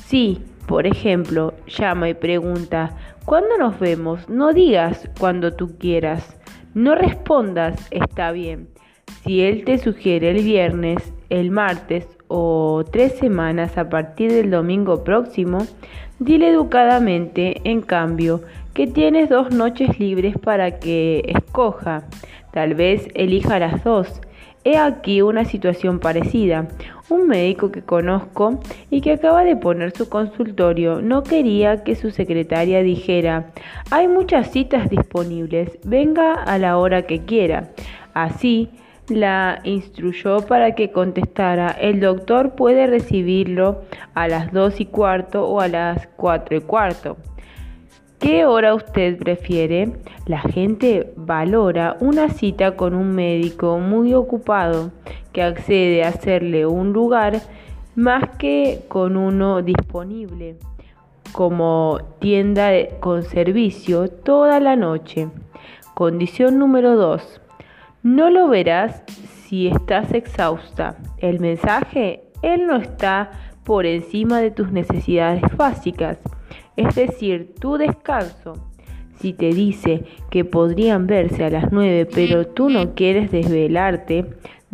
[0.04, 4.28] Si, por ejemplo, llama y pregunta, ¿cuándo nos vemos?
[4.28, 6.36] No digas cuando tú quieras
[6.74, 8.68] no respondas, está bien.
[9.24, 15.04] Si él te sugiere el viernes, el martes o tres semanas a partir del domingo
[15.04, 15.60] próximo,
[16.20, 18.42] dile educadamente, en cambio,
[18.74, 22.04] que tienes dos noches libres para que escoja.
[22.52, 24.22] Tal vez elija las dos.
[24.66, 26.68] He aquí una situación parecida.
[27.10, 28.60] Un médico que conozco
[28.90, 33.52] y que acaba de poner su consultorio no quería que su secretaria dijera,
[33.92, 37.72] hay muchas citas disponibles, venga a la hora que quiera.
[38.14, 38.70] Así,
[39.10, 43.82] la instruyó para que contestara, el doctor puede recibirlo
[44.14, 47.18] a las dos y cuarto o a las cuatro y cuarto.
[48.24, 49.92] ¿Qué hora usted prefiere?
[50.28, 54.92] La gente valora una cita con un médico muy ocupado
[55.34, 57.42] que accede a hacerle un lugar
[57.96, 60.56] más que con uno disponible
[61.34, 62.70] como tienda
[63.02, 65.28] con servicio toda la noche.
[65.94, 67.42] Condición número 2.
[68.04, 69.04] No lo verás
[69.48, 70.96] si estás exhausta.
[71.18, 73.32] El mensaje, él no está
[73.66, 76.20] por encima de tus necesidades básicas
[76.76, 78.54] es decir, tu descanso.
[79.20, 84.26] Si te dice que podrían verse a las 9 pero tú no quieres desvelarte,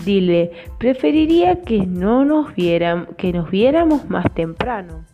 [0.06, 5.06] dile, preferiría que no nos vieran, que nos viéramos más temprano.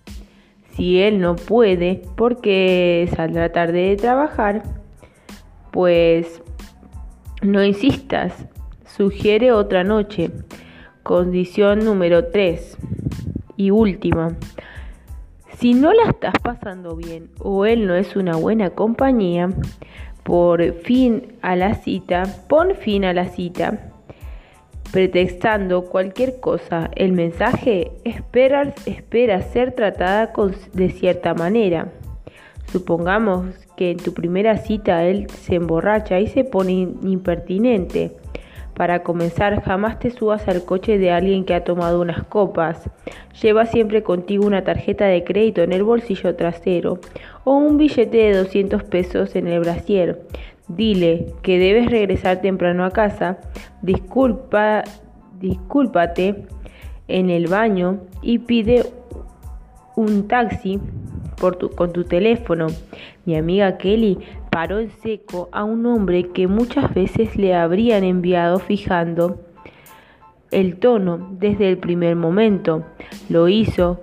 [0.71, 4.63] Si él no puede porque saldrá tarde de trabajar,
[5.71, 6.41] pues
[7.41, 8.45] no insistas,
[8.85, 10.31] sugiere otra noche.
[11.03, 12.77] Condición número 3
[13.57, 14.35] y última.
[15.59, 19.49] Si no la estás pasando bien o él no es una buena compañía,
[20.23, 23.91] por fin a la cita, pon fin a la cita,
[24.91, 26.89] pretextando cualquier cosa.
[26.95, 28.73] El mensaje espera,
[29.41, 30.33] ser tratada
[30.73, 31.91] de cierta manera.
[32.71, 33.45] Supongamos
[33.77, 38.17] que en tu primera cita él se emborracha y se pone impertinente.
[38.75, 42.89] Para comenzar, jamás te subas al coche de alguien que ha tomado unas copas.
[43.41, 46.99] Lleva siempre contigo una tarjeta de crédito en el bolsillo trasero
[47.45, 50.23] o un billete de 200 pesos en el brasier.
[50.67, 53.37] Dile que debes regresar temprano a casa.
[53.81, 54.83] Disculpa,
[55.39, 56.45] discúlpate
[57.07, 58.83] en el baño y pide
[59.95, 60.81] un taxi
[61.37, 62.67] por con tu teléfono.
[63.25, 64.17] Mi amiga Kelly
[64.55, 69.41] paró en seco a un hombre que muchas veces le habrían enviado fijando
[70.49, 72.85] el tono desde el primer momento.
[73.27, 73.99] Lo hizo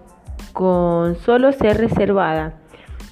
[0.52, 2.60] con solo ser reservada.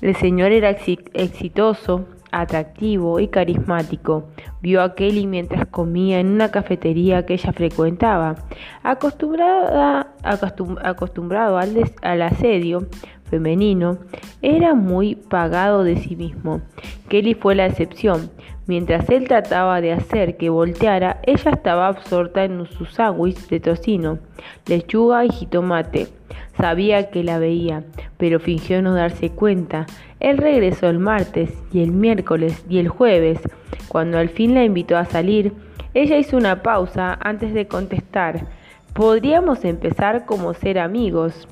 [0.02, 4.28] El señor era exitoso, atractivo y carismático.
[4.60, 8.34] Vio a Kelly mientras comía en una cafetería que ella frecuentaba.
[8.82, 12.86] Acostumbrada, acostumbrado al, al asedio,
[13.30, 13.98] femenino,
[14.42, 16.60] era muy pagado de sí mismo.
[17.08, 18.30] Kelly fue la excepción.
[18.66, 24.18] Mientras él trataba de hacer que volteara, ella estaba absorta en sus sándwiches de tocino,
[24.66, 26.08] lechuga y jitomate.
[26.56, 27.84] Sabía que la veía,
[28.18, 29.86] pero fingió no darse cuenta.
[30.20, 33.40] Él regresó el martes y el miércoles y el jueves.
[33.88, 35.52] Cuando al fin la invitó a salir,
[35.94, 38.46] ella hizo una pausa antes de contestar.
[38.92, 41.48] Podríamos empezar como ser amigos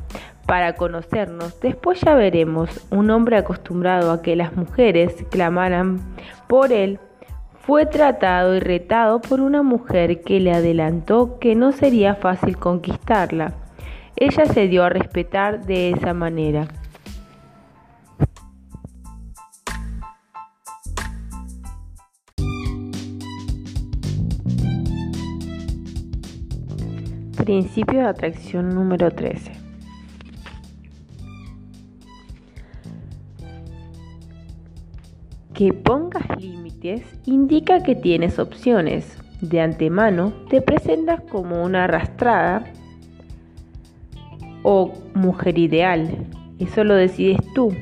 [0.48, 1.60] para conocernos.
[1.60, 2.70] Después ya veremos.
[2.90, 6.00] Un hombre acostumbrado a que las mujeres clamaran
[6.46, 6.98] por él
[7.60, 13.52] fue tratado y retado por una mujer que le adelantó que no sería fácil conquistarla.
[14.16, 16.66] Ella se dio a respetar de esa manera.
[27.36, 29.57] Principio de atracción número 13.
[35.58, 39.18] Que pongas límites indica que tienes opciones.
[39.40, 42.62] De antemano te presentas como una arrastrada
[44.62, 46.28] o mujer ideal.
[46.60, 47.74] Eso lo decides tú.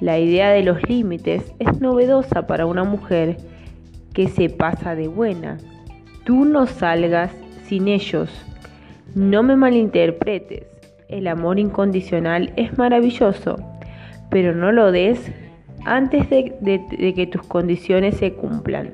[0.00, 3.36] La idea de los límites es novedosa para una mujer
[4.12, 5.58] que se pasa de buena.
[6.24, 7.30] Tú no salgas
[7.68, 8.28] sin ellos.
[9.14, 10.66] No me malinterpretes.
[11.08, 13.54] El amor incondicional es maravilloso,
[14.30, 15.30] pero no lo des
[15.84, 18.92] antes de, que tus condiciones se cumplan.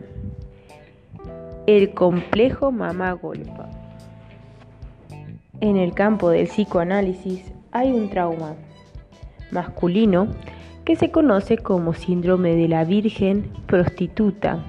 [1.66, 3.68] El complejo mamá golfa.
[5.60, 8.54] En el campo del psicoanálisis hay un trauma
[9.50, 10.28] masculino
[10.84, 14.64] que se conoce como síndrome de la virgen prostituta.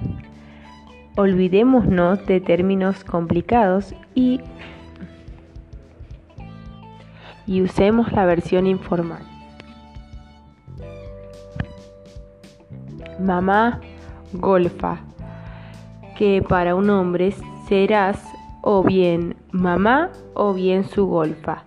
[1.16, 4.40] Olvidémonos de términos complicados y,
[7.46, 9.31] y usemos la versión informal.
[13.18, 13.80] Mamá
[14.32, 14.98] golfa,
[16.16, 17.34] que para un hombre
[17.68, 18.18] serás
[18.62, 21.64] o bien mamá o bien su golfa.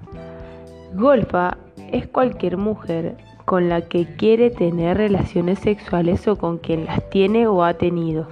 [0.94, 1.58] Golfa
[1.92, 7.48] es cualquier mujer con la que quiere tener relaciones sexuales o con quien las tiene
[7.48, 8.28] o ha tenido.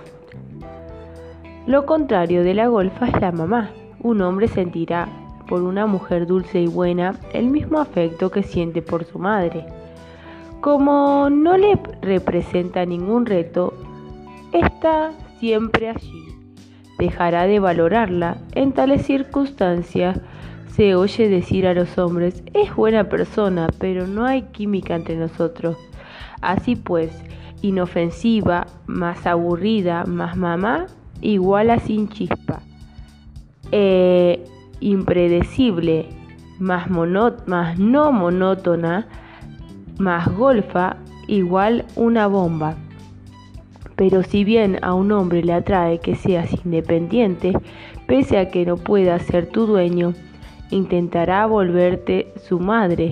[1.68, 3.70] Lo contrario de la golfa es la mamá.
[4.01, 5.07] Un hombre sentirá
[5.47, 9.66] por una mujer dulce y buena el mismo afecto que siente por su madre.
[10.64, 13.74] Como no le representa ningún reto,
[14.53, 16.24] está siempre allí.
[16.97, 18.38] Dejará de valorarla.
[18.55, 20.22] En tales circunstancias
[20.70, 25.76] se oye decir a los hombres, es buena persona, pero no hay química entre nosotros.
[26.39, 27.11] Así pues,
[27.61, 30.86] inofensiva, más aburrida, más mamá,
[31.20, 32.61] igual a sin chispa.
[33.74, 34.45] Eh,
[34.80, 36.07] impredecible,
[36.57, 39.09] más, más no monótona,
[39.98, 42.76] más golfa, igual una bomba.
[43.96, 47.54] Pero si bien a un hombre le atrae que seas independiente,
[48.08, 50.14] pese a que no pueda ser tu dueño,
[50.72, 53.12] intentará volverte su madre.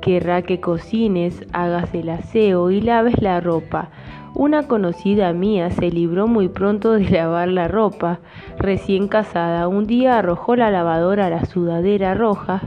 [0.00, 3.90] Querrá que cocines, hagas el aseo y laves la ropa.
[4.34, 8.20] Una conocida mía se libró muy pronto de lavar la ropa.
[8.58, 12.62] Recién casada, un día arrojó la lavadora a la sudadera roja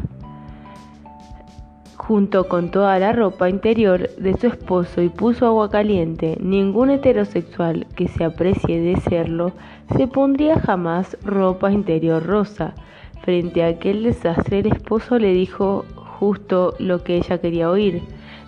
[2.07, 6.37] junto con toda la ropa interior de su esposo y puso agua caliente.
[6.39, 9.51] Ningún heterosexual que se aprecie de serlo
[9.97, 12.75] se pondría jamás ropa interior rosa.
[13.23, 18.01] Frente a aquel desastre el esposo le dijo justo lo que ella quería oír.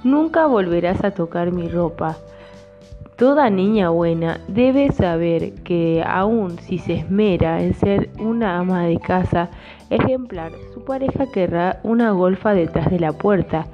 [0.05, 2.15] Nunca volverás a tocar mi ropa.
[3.17, 8.97] Toda niña buena debe saber que aun si se esmera en ser una ama de
[8.99, 9.49] casa
[9.89, 13.67] ejemplar, su pareja querrá una golfa detrás de la puerta.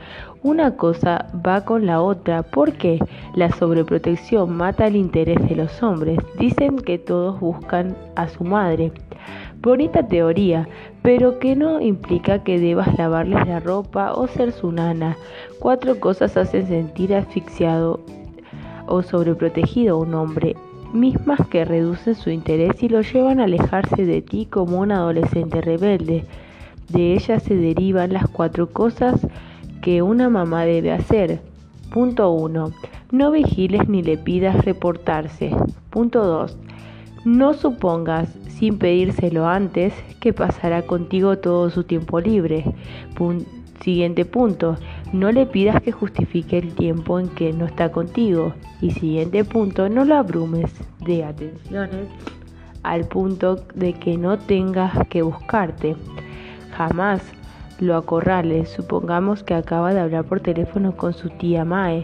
[0.44, 3.00] Una cosa va con la otra porque
[3.34, 6.20] la sobreprotección mata el interés de los hombres.
[6.38, 8.92] Dicen que todos buscan a su madre.
[9.62, 10.68] Bonita teoría,
[11.02, 15.18] pero que no implica que debas lavarles la ropa o ser su nana.
[15.60, 18.00] Cuatro cosas hacen sentir asfixiado
[18.88, 20.56] o sobreprotegido a un hombre,
[20.96, 25.62] mismas que reducen su interés y lo llevan a alejarse de ti como un adolescente
[25.62, 26.26] rebelde.
[26.90, 29.28] De ellas se derivan las cuatro cosas
[29.82, 31.42] que una mamá debe hacer.
[31.92, 32.72] Punto 1.
[33.12, 35.56] No vigiles ni le pidas reportarse.
[35.90, 36.58] Punto 2.
[37.26, 42.66] No supongas, sin pedírselo antes, que pasará contigo todo su tiempo libre.
[43.82, 44.78] Siguiente punto,
[45.14, 48.54] no le pidas que justifique el tiempo en que no está contigo.
[48.82, 52.08] Y siguiente punto, no lo abrumes de atenciones
[52.84, 55.96] al punto de que no tengas que buscarte.
[56.72, 57.22] Jamás
[57.80, 58.70] lo acorrales.
[58.70, 62.04] Supongamos que acaba de hablar por teléfono con su tía Mae,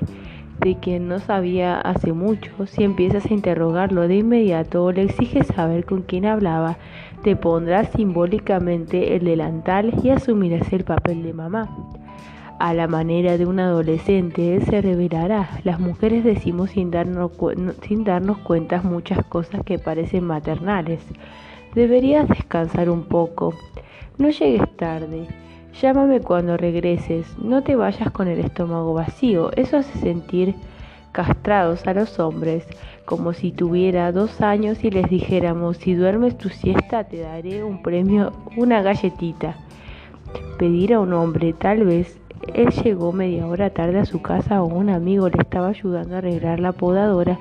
[0.60, 2.52] de quien no sabía hace mucho.
[2.68, 6.78] Si empiezas a interrogarlo de inmediato o le exiges saber con quién hablaba,
[7.24, 11.70] te pondrás simbólicamente el delantal y asumirás el papel de mamá.
[12.60, 15.50] A la manera de un adolescente se revelará.
[15.64, 17.32] Las mujeres decimos sin darnos,
[17.88, 21.02] sin darnos cuenta muchas cosas que parecen maternales.
[21.74, 23.54] Deberías descansar un poco.
[24.18, 25.28] No llegues tarde.
[25.82, 27.26] Llámame cuando regreses.
[27.40, 29.52] No te vayas con el estómago vacío.
[29.56, 30.56] Eso hace sentir
[31.12, 32.66] castrados a los hombres,
[33.12, 37.82] como si tuviera dos años y les dijéramos, si duermes tu siesta te daré un
[37.82, 39.58] premio, una galletita.
[40.58, 42.18] Pedir a un hombre, tal vez
[42.54, 46.20] él llegó media hora tarde a su casa o un amigo le estaba ayudando a
[46.20, 47.38] arreglar la podadora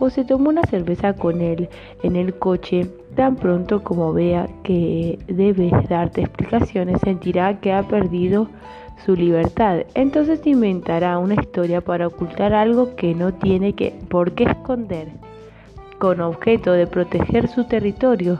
[0.00, 1.68] o se tomó una cerveza con él
[2.02, 8.48] en el coche, tan pronto como vea que debes darte explicaciones, sentirá que ha perdido
[9.04, 9.80] su libertad.
[9.94, 15.08] Entonces inventará una historia para ocultar algo que no tiene que, por qué esconder,
[15.98, 18.38] con objeto de proteger su territorio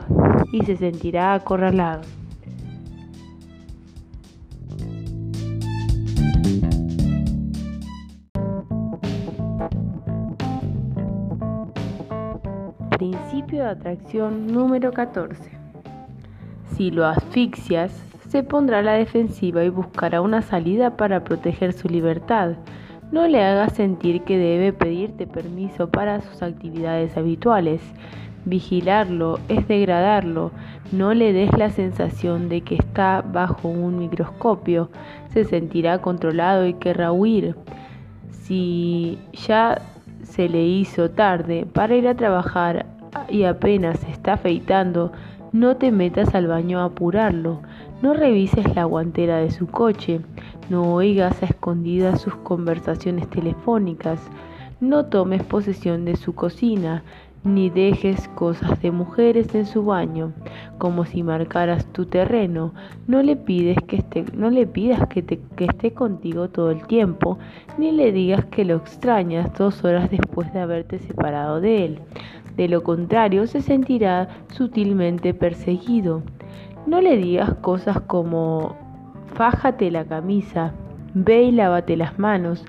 [0.53, 2.03] y se sentirá acorralado.
[12.99, 15.51] Principio de atracción número 14.
[16.77, 21.87] Si lo asfixias, se pondrá a la defensiva y buscará una salida para proteger su
[21.87, 22.53] libertad.
[23.11, 27.83] No le hagas sentir que debe pedirte permiso para sus actividades habituales.
[28.47, 30.51] Vigilarlo es degradarlo.
[30.93, 34.89] No le des la sensación de que está bajo un microscopio.
[35.35, 37.55] Se sentirá controlado y querrá huir.
[38.31, 39.79] Si ya
[40.23, 42.87] se le hizo tarde para ir a trabajar
[43.29, 45.13] y apenas se está afeitando,
[45.53, 47.61] no te metas al baño a apurarlo.
[48.03, 50.20] No revises la guantera de su coche,
[50.69, 54.20] no oigas a escondidas sus conversaciones telefónicas,
[54.81, 57.05] no tomes posesión de su cocina,
[57.45, 60.33] ni dejes cosas de mujeres en su baño,
[60.79, 62.74] como si marcaras tu terreno.
[63.07, 67.39] No le pides que esté, no le pidas que, que esté contigo todo el tiempo,
[67.79, 71.99] ni le digas que lo extrañas dos horas después de haberte separado de él.
[72.57, 76.24] De lo contrario, se sentirá sutilmente perseguido.
[76.87, 78.75] No le digas cosas como
[79.35, 80.73] fájate la camisa,
[81.15, 82.65] ve y lávate las manos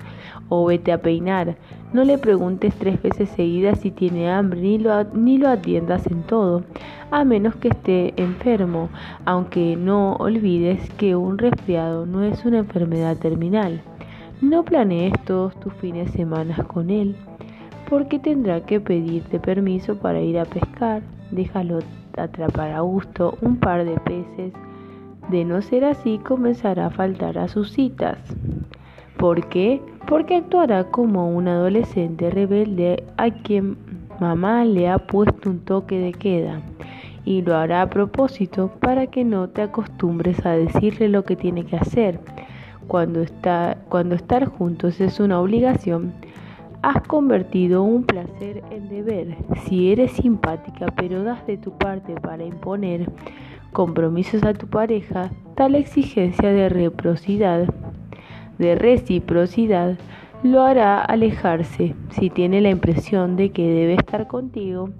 [0.48, 1.56] o vete a peinar.
[1.92, 6.62] No le preguntes tres veces seguidas si tiene hambre ni lo, atiendas en todo,
[7.10, 8.88] a menos que esté enfermo,
[9.24, 13.80] aunque no olvides que un resfriado no es una enfermedad terminal.
[14.40, 17.16] No planees todos tus fines de semana con él,
[17.88, 21.02] porque tendrá que pedirte permiso para ir a pescar.
[21.30, 21.78] Déjalo
[22.16, 24.52] atrapar a gusto un par de peces.
[25.30, 28.18] De no ser así, comenzará a faltar a sus citas.
[29.16, 29.80] ¿Por qué?
[30.06, 33.76] Porque actuará como un adolescente rebelde a quien
[34.20, 36.60] mamá le ha puesto un toque de queda
[37.24, 41.64] y lo hará a propósito para que no te acostumbres a decirle lo que tiene
[41.64, 42.20] que hacer.
[42.86, 46.12] Cuando, está, cuando estar juntos es una obligación,
[46.84, 49.38] Has convertido un placer en deber.
[49.64, 53.10] Si eres simpática pero das de tu parte para imponer
[53.72, 57.72] compromisos a tu pareja, tal exigencia de reciprocidad,
[58.58, 59.96] de reciprocidad
[60.42, 61.94] lo hará alejarse.
[62.10, 64.90] Si tiene la impresión de que debe estar contigo,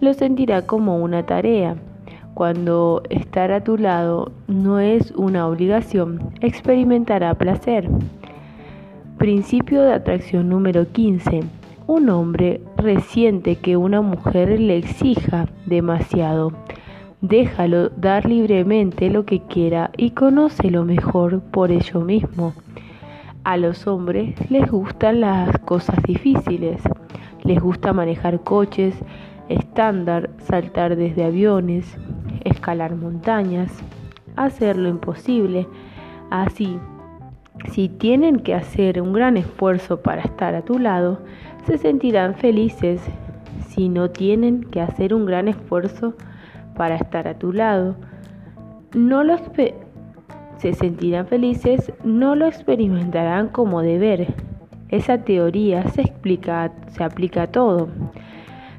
[0.00, 1.76] lo sentirá como una tarea.
[2.34, 7.88] Cuando estar a tu lado no es una obligación, experimentará placer.
[9.18, 11.40] Principio de atracción número 15.
[11.86, 16.52] Un hombre resiente que una mujer le exija demasiado.
[17.20, 22.54] Déjalo dar libremente lo que quiera y conoce lo mejor por ello mismo.
[23.44, 26.82] A los hombres les gustan las cosas difíciles.
[27.44, 28.94] Les gusta manejar coches
[29.48, 31.98] estándar, saltar desde aviones,
[32.44, 33.70] escalar montañas,
[34.36, 35.66] hacer lo imposible.
[36.30, 36.78] Así,
[37.70, 41.20] si tienen que hacer un gran esfuerzo para estar a tu lado,
[41.66, 43.00] se sentirán felices.
[43.68, 46.14] Si no tienen que hacer un gran esfuerzo
[46.76, 47.96] para estar a tu lado,
[48.94, 49.36] no lo
[50.58, 54.34] se sentirán felices, no lo experimentarán como deber.
[54.88, 57.88] Esa teoría se explica, se aplica a todo,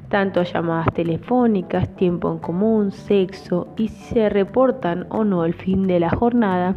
[0.08, 5.54] tanto a llamadas telefónicas, tiempo en común, sexo y si se reportan o no el
[5.54, 6.74] fin de la jornada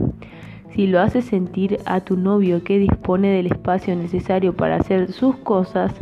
[0.74, 5.36] si lo haces sentir a tu novio que dispone del espacio necesario para hacer sus
[5.38, 5.94] cosas,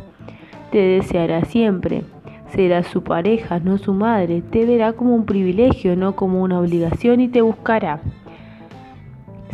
[0.72, 2.04] te deseará siempre.
[2.48, 4.42] Será su pareja, no su madre.
[4.42, 8.02] Te verá como un privilegio, no como una obligación y te buscará.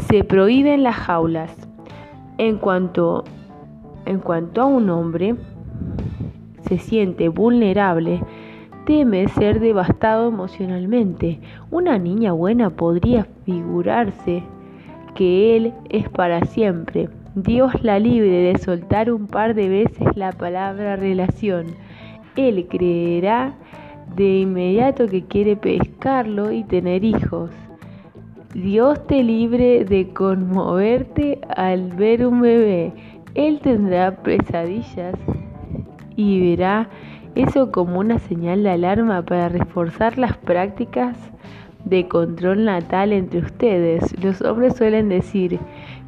[0.09, 1.55] Se prohíben las jaulas.
[2.38, 3.23] En cuanto,
[4.05, 5.35] en cuanto a un hombre
[6.67, 8.21] se siente vulnerable,
[8.85, 11.39] teme ser devastado emocionalmente.
[11.69, 14.43] Una niña buena podría figurarse
[15.15, 17.09] que Él es para siempre.
[17.35, 21.67] Dios la libre de soltar un par de veces la palabra relación.
[22.35, 23.53] Él creerá
[24.15, 27.51] de inmediato que quiere pescarlo y tener hijos.
[28.53, 32.91] Dios te libre de conmoverte al ver un bebé.
[33.33, 35.15] Él tendrá pesadillas
[36.17, 36.89] y verá
[37.35, 41.30] eso como una señal de alarma para reforzar las prácticas
[41.85, 44.15] de control natal entre ustedes.
[44.23, 45.59] Los hombres suelen decir,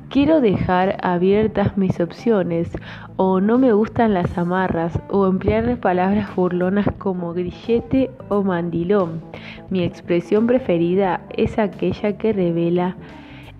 [0.09, 2.69] quiero dejar abiertas mis opciones,
[3.15, 9.21] o no me gustan las amarras, o emplear palabras burlonas como grillete o mandilón.
[9.69, 12.95] Mi expresión preferida es aquella que revela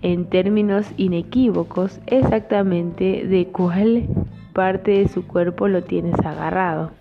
[0.02, 4.06] en términos inequívocos exactamente de cuál
[4.52, 6.92] parte de su cuerpo lo tienes agarrado.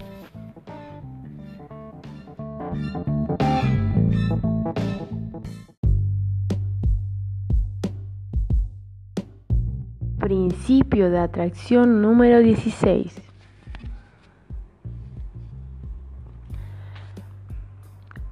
[10.24, 13.22] Principio de atracción número 16.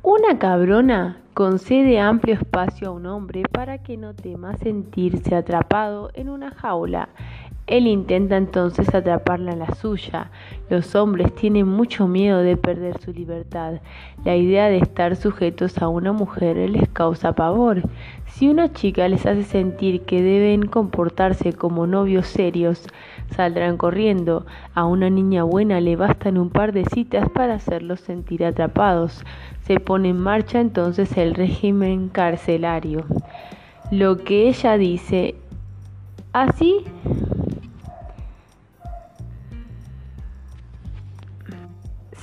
[0.01, 6.29] Una cabrona concede amplio espacio a un hombre para que no tema sentirse atrapado en
[6.29, 7.09] una jaula
[7.71, 10.29] él intenta entonces atraparla en la suya.
[10.69, 13.75] Los hombres tienen mucho miedo de perder su libertad.
[14.25, 17.83] La idea de estar sujetos a una mujer les causa pavor.
[18.25, 22.85] Si una chica les hace sentir que deben comportarse como novios serios,
[23.37, 24.45] saldrán corriendo.
[24.75, 29.23] A una niña buena le bastan un par de citas para hacerlos sentir atrapados.
[29.61, 33.05] Se pone en marcha entonces el régimen carcelario.
[33.91, 35.35] Lo que ella dice,
[36.33, 36.83] así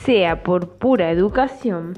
[0.05, 1.95] sea por pura educación,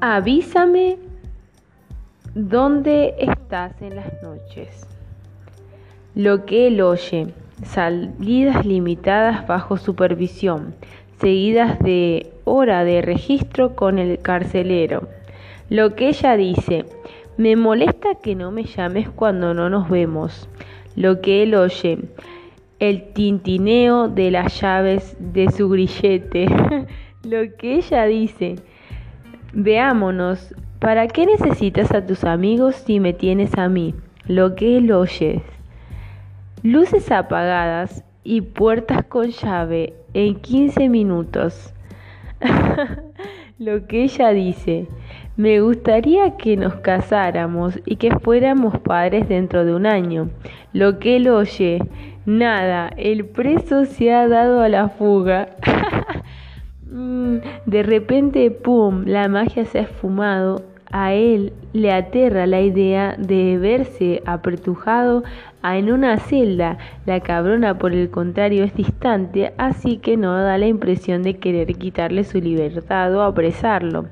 [0.00, 0.98] avísame
[2.34, 4.86] dónde estás en las noches.
[6.14, 7.28] Lo que él oye,
[7.64, 10.74] salidas limitadas bajo supervisión,
[11.20, 15.08] seguidas de hora de registro con el carcelero.
[15.68, 16.84] Lo que ella dice,
[17.36, 20.48] me molesta que no me llames cuando no nos vemos.
[20.96, 21.98] Lo que él oye,
[22.80, 26.46] el tintineo de las llaves de su grillete.
[27.22, 28.56] Lo que ella dice.
[29.52, 33.94] Veámonos, ¿para qué necesitas a tus amigos si me tienes a mí?
[34.26, 35.42] Lo que él oye.
[36.62, 41.74] Luces apagadas y puertas con llave en 15 minutos.
[43.58, 44.88] Lo que ella dice.
[45.36, 50.30] Me gustaría que nos casáramos y que fuéramos padres dentro de un año.
[50.72, 51.80] Lo que él oye.
[52.26, 55.50] Nada, el preso se ha dado a la fuga.
[56.92, 57.36] Mm,
[57.66, 60.64] de repente, ¡pum!, la magia se ha esfumado.
[60.90, 65.22] A él le aterra la idea de verse apretujado
[65.62, 66.78] en una celda.
[67.06, 71.72] La cabrona, por el contrario, es distante, así que no da la impresión de querer
[71.76, 74.06] quitarle su libertad o apresarlo.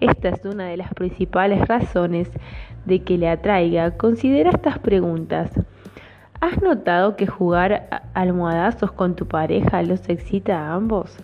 [0.00, 2.28] Esta es una de las principales razones
[2.84, 3.92] de que le atraiga.
[3.92, 5.52] Considera estas preguntas.
[6.40, 11.18] ¿Has notado que jugar almohadazos con tu pareja los excita a ambos?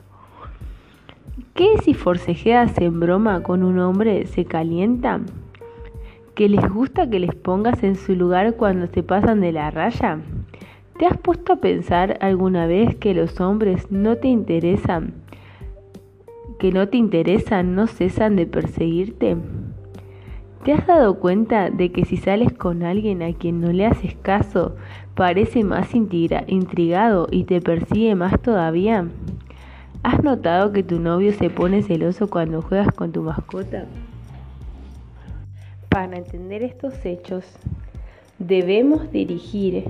[1.55, 5.21] ¿Qué si forcejeas en broma con un hombre se calienta?
[6.35, 10.19] ¿Que les gusta que les pongas en su lugar cuando se pasan de la raya?
[10.99, 15.15] ¿Te has puesto a pensar alguna vez que los hombres no te interesan?
[16.59, 19.37] ¿Que no te interesan no cesan de perseguirte?
[20.65, 24.15] ¿Te has dado cuenta de que si sales con alguien a quien no le haces
[24.15, 24.77] caso,
[25.15, 29.09] parece más intrigado y te persigue más todavía?
[30.03, 33.87] ¿Has notado que tu novio se pone celoso cuando juegas con tu mascota?
[35.89, 37.45] Para entender estos hechos,
[38.39, 39.85] debemos dirigir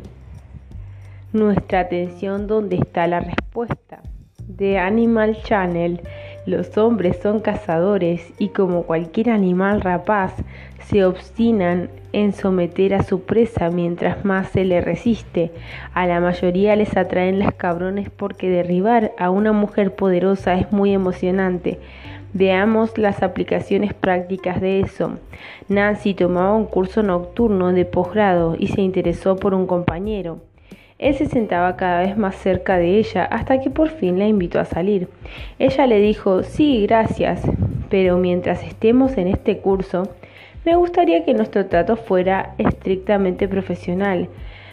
[1.32, 4.02] nuestra atención donde está la respuesta.
[4.46, 6.00] De Animal Channel
[6.46, 10.34] los hombres son cazadores y como cualquier animal rapaz
[10.84, 15.50] se obstinan en someter a su presa mientras más se le resiste.
[15.94, 20.92] A la mayoría les atraen las cabrones porque derribar a una mujer poderosa es muy
[20.92, 21.80] emocionante.
[22.34, 25.18] Veamos las aplicaciones prácticas de eso.
[25.68, 30.40] Nancy tomaba un curso nocturno de posgrado y se interesó por un compañero.
[31.04, 34.58] Él se sentaba cada vez más cerca de ella hasta que por fin la invitó
[34.58, 35.10] a salir.
[35.58, 37.42] Ella le dijo, sí, gracias,
[37.90, 40.08] pero mientras estemos en este curso,
[40.64, 44.30] me gustaría que nuestro trato fuera estrictamente profesional.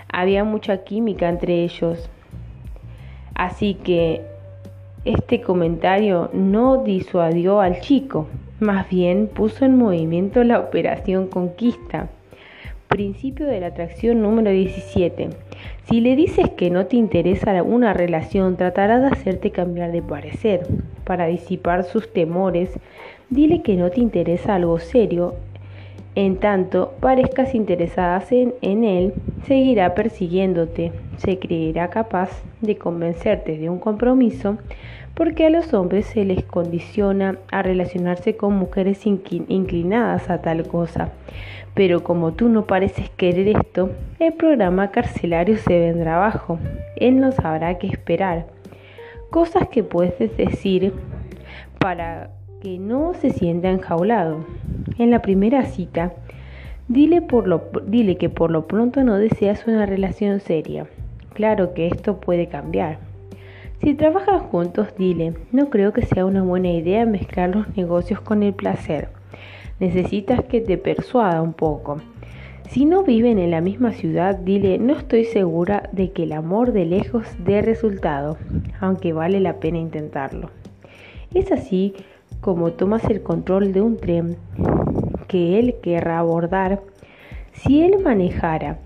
[0.09, 2.09] Había mucha química entre ellos.
[3.35, 4.21] Así que
[5.03, 8.27] este comentario no disuadió al chico,
[8.61, 12.07] más bien puso en movimiento la operación conquista.
[12.87, 15.51] Principio de la atracción número 17.
[15.91, 20.65] Si le dices que no te interesa una relación, tratará de hacerte cambiar de parecer.
[21.03, 22.72] Para disipar sus temores,
[23.30, 25.35] dile que no te interesa algo serio.
[26.15, 29.13] En tanto parezcas interesada en, en él,
[29.45, 30.93] seguirá persiguiéndote.
[31.18, 34.59] Se creerá capaz de convencerte de un compromiso
[35.13, 41.09] porque a los hombres se les condiciona a relacionarse con mujeres inclinadas a tal cosa.
[41.73, 46.60] Pero como tú no pareces querer esto, el programa carcelario se vendrá abajo.
[46.98, 48.48] Él no sabrá qué esperar.
[49.30, 50.93] Cosas que puedes decir
[51.80, 52.31] para
[52.61, 54.45] que no se sienta enjaulado.
[54.98, 56.14] En la primera cita,
[56.89, 60.88] dile, por lo, dile que por lo pronto no deseas una relación seria.
[61.34, 62.99] Claro que esto puede cambiar.
[63.81, 68.43] Si trabajan juntos, dile, no creo que sea una buena idea mezclar los negocios con
[68.43, 69.07] el placer
[69.81, 71.97] necesitas que te persuada un poco.
[72.69, 76.71] Si no viven en la misma ciudad, dile, no estoy segura de que el amor
[76.71, 78.37] de lejos dé resultado,
[78.79, 80.51] aunque vale la pena intentarlo.
[81.33, 81.95] Es así
[82.39, 84.37] como tomas el control de un tren
[85.27, 86.81] que él querrá abordar.
[87.51, 88.77] Si él manejara,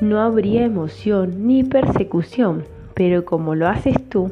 [0.00, 2.64] no habría emoción ni persecución,
[2.94, 4.30] pero como lo haces tú,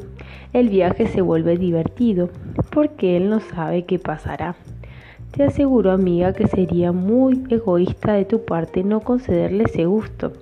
[0.51, 2.29] el viaje se vuelve divertido,
[2.71, 4.55] porque él no sabe qué pasará.
[5.31, 10.33] Te aseguro, amiga, que sería muy egoísta de tu parte no concederle ese gusto.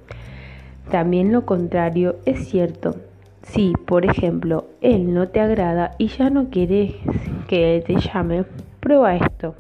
[0.90, 2.96] También lo contrario es cierto.
[3.44, 6.96] Si, por ejemplo, él no te agrada y ya no quiere
[7.48, 8.46] que te llame,
[8.80, 9.56] prueba esto.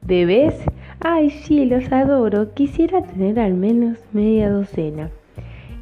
[0.00, 0.54] ¿Bebés?
[1.00, 2.54] Ay, sí, los adoro.
[2.54, 5.10] Quisiera tener al menos media docena.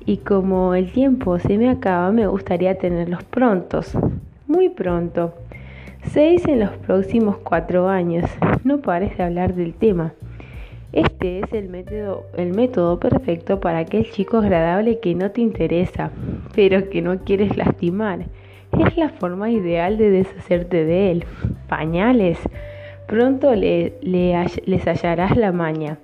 [0.05, 3.97] Y como el tiempo se me acaba, me gustaría tenerlos prontos.
[4.47, 5.35] Muy pronto.
[6.03, 8.29] Seis en los próximos cuatro años.
[8.65, 10.13] No pares de hablar del tema.
[10.93, 16.11] Este es el método, el método perfecto para aquel chico agradable que no te interesa,
[16.55, 18.27] pero que no quieres lastimar.
[18.77, 21.25] Es la forma ideal de deshacerte de él.
[21.69, 22.39] Pañales.
[23.07, 25.99] Pronto le, les hallarás la maña.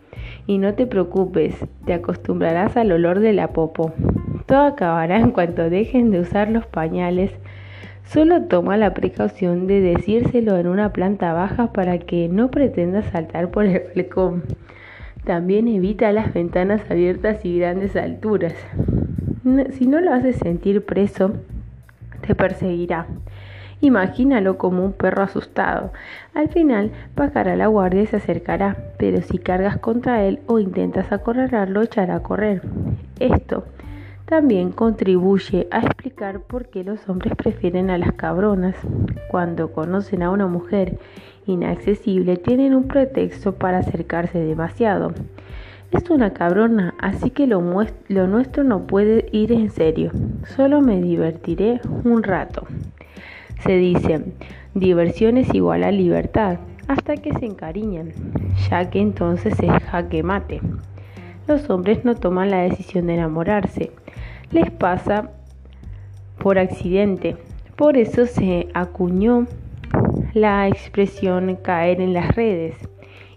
[0.47, 3.93] Y no te preocupes, te acostumbrarás al olor de la popo.
[4.47, 7.33] Todo acabará en cuanto dejen de usar los pañales.
[8.07, 13.51] Solo toma la precaución de decírselo en una planta baja para que no pretenda saltar
[13.51, 14.45] por el balcón.
[15.25, 18.55] También evita las ventanas abiertas y grandes alturas.
[19.73, 21.33] Si no lo haces sentir preso,
[22.25, 23.07] te perseguirá.
[23.81, 25.93] Imagínalo como un perro asustado.
[26.33, 31.11] Al final bajará la guardia y se acercará, pero si cargas contra él o intentas
[31.11, 32.63] acorralarlo, echará a correr.
[33.19, 33.65] Esto
[34.27, 38.75] también contribuye a explicar por qué los hombres prefieren a las cabronas.
[39.31, 40.99] Cuando conocen a una mujer
[41.47, 45.15] inaccesible tienen un pretexto para acercarse demasiado.
[45.93, 50.11] Es una cabrona, así que lo, nuestro no puede ir en serio.
[50.57, 52.67] Solo me divertiré un rato.
[53.63, 54.25] Se dice,
[54.75, 56.59] diversión es igual a libertad,
[56.89, 58.13] hasta que se encariñan,
[58.69, 60.61] ya que entonces es jaque mate.
[61.47, 63.93] Los hombres no toman la decisión de enamorarse,
[64.51, 65.31] les pasa
[66.39, 67.37] por accidente.
[67.77, 69.47] Por eso se acuñó
[70.35, 72.75] la expresión caer en las redes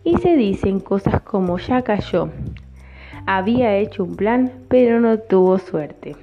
[0.04, 2.30] y se dicen cosas como ya cayó.
[3.26, 6.16] Había hecho un plan, pero no tuvo suerte.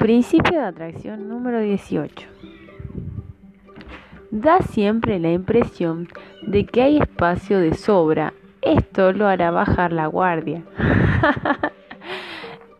[0.00, 2.26] Principio de atracción número 18.
[4.30, 6.08] Da siempre la impresión
[6.40, 8.32] de que hay espacio de sobra
[8.62, 10.62] esto lo hará bajar la guardia.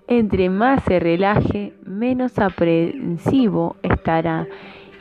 [0.09, 4.47] Entre más se relaje, menos aprensivo estará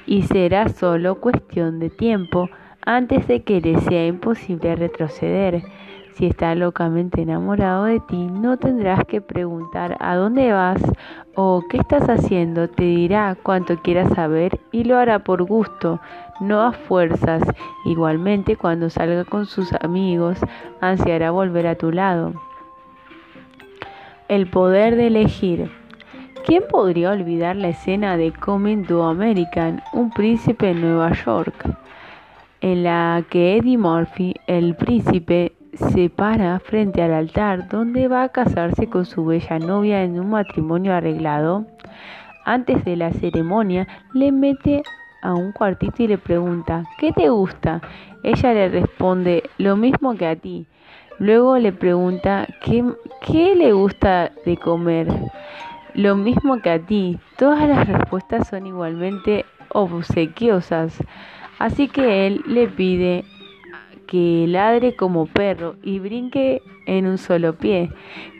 [0.05, 2.49] y será solo cuestión de tiempo
[2.81, 5.63] antes de que le sea imposible retroceder.
[6.19, 10.81] Si está locamente enamorado de ti, no tendrás que preguntar a dónde vas
[11.33, 12.67] o qué estás haciendo.
[12.67, 16.01] Te dirá cuanto quieras saber y lo hará por gusto,
[16.41, 17.41] no a fuerzas.
[17.85, 20.37] Igualmente, cuando salga con sus amigos,
[20.81, 22.33] ansiará volver a tu lado.
[24.27, 25.71] El poder de elegir.
[26.45, 31.77] ¿Quién podría olvidar la escena de Coming to American, un príncipe en Nueva York,
[32.59, 38.29] en la que Eddie Murphy, el príncipe, se para frente al altar donde va a
[38.29, 41.65] casarse con su bella novia en un matrimonio arreglado.
[42.45, 44.83] Antes de la ceremonia le mete
[45.21, 47.81] a un cuartito y le pregunta, ¿qué te gusta?
[48.23, 50.65] Ella le responde, lo mismo que a ti.
[51.19, 52.83] Luego le pregunta, ¿qué,
[53.21, 55.07] qué le gusta de comer?
[55.93, 57.19] Lo mismo que a ti.
[57.37, 60.97] Todas las respuestas son igualmente obsequiosas.
[61.59, 63.25] Así que él le pide
[64.09, 67.91] que ladre como perro y brinque en un solo pie.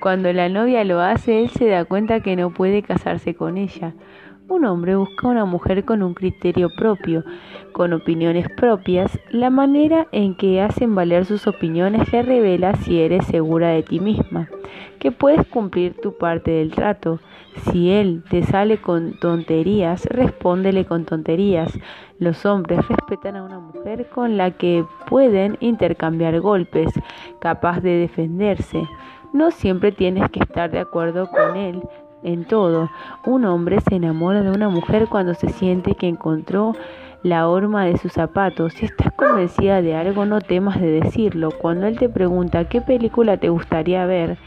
[0.01, 3.93] Cuando la novia lo hace, él se da cuenta que no puede casarse con ella.
[4.47, 7.23] Un hombre busca una mujer con un criterio propio,
[7.71, 9.19] con opiniones propias.
[9.29, 13.99] La manera en que hacen valer sus opiniones le revela si eres segura de ti
[13.99, 14.49] misma,
[14.99, 17.19] que puedes cumplir tu parte del trato.
[17.71, 21.77] Si él te sale con tonterías, respóndele con tonterías.
[22.19, 26.91] Los hombres respetan a una mujer con la que pueden intercambiar golpes,
[27.39, 28.87] capaz de defenderse.
[29.33, 31.81] No siempre tienes que estar de acuerdo con él,
[32.23, 32.89] en todo.
[33.25, 36.73] Un hombre se enamora de una mujer cuando se siente que encontró
[37.23, 38.73] la horma de sus zapatos.
[38.73, 41.51] Si estás convencida de algo, no temas de decirlo.
[41.51, 44.37] Cuando él te pregunta qué película te gustaría ver,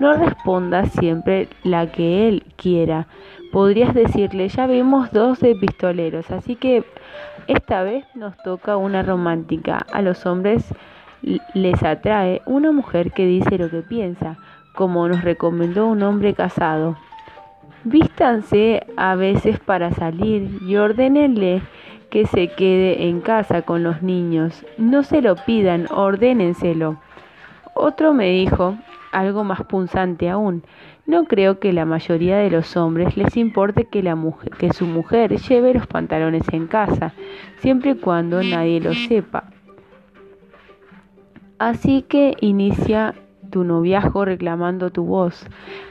[0.00, 3.06] no respondas siempre la que él quiera.
[3.52, 6.84] Podrías decirle, ya vimos dos de pistoleros, así que
[7.46, 9.86] esta vez nos toca una romántica.
[9.92, 10.74] A los hombres
[11.54, 14.38] les atrae una mujer que dice lo que piensa
[14.74, 16.96] como nos recomendó un hombre casado.
[17.84, 21.62] Vístanse a veces para salir y ordénenle
[22.12, 24.66] que se quede en casa con los niños.
[24.76, 26.98] No se lo pidan, ordénenselo.
[27.74, 28.76] Otro me dijo,
[29.12, 30.62] algo más punzante aún,
[31.06, 34.14] no creo que la mayoría de los hombres les importe que, la
[34.58, 37.14] que su mujer lleve los pantalones en casa,
[37.60, 39.44] siempre y cuando nadie lo sepa.
[41.58, 43.14] Así que inicia
[43.52, 45.46] tu noviazgo reclamando tu voz.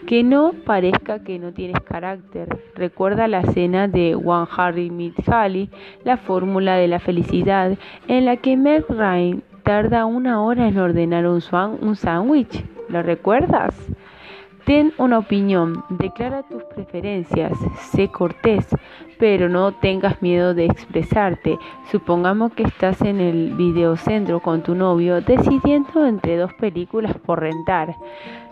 [0.08, 2.62] Que no parezca que no tienes carácter.
[2.76, 5.70] Recuerda la escena de One Harry Meet Halley,
[6.04, 7.78] la fórmula de la felicidad,
[8.10, 12.66] en la que Meg Ryan tarda una hora en ordenar un sándwich.
[12.90, 13.74] ¿Lo recuerdas?
[14.72, 17.52] Ten una opinión, declara tus preferencias,
[17.92, 18.66] sé cortés,
[19.20, 21.60] pero no tengas miedo de expresarte.
[21.92, 27.98] Supongamos que estás en el videocentro con tu novio decidiendo entre dos películas por rentar.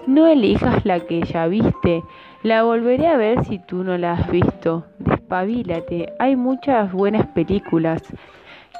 [0.08, 2.04] No elijas la que ya viste,
[2.44, 4.84] la volveré a ver si tú no la has visto.
[4.98, 8.04] Despabilate, hay muchas buenas películas.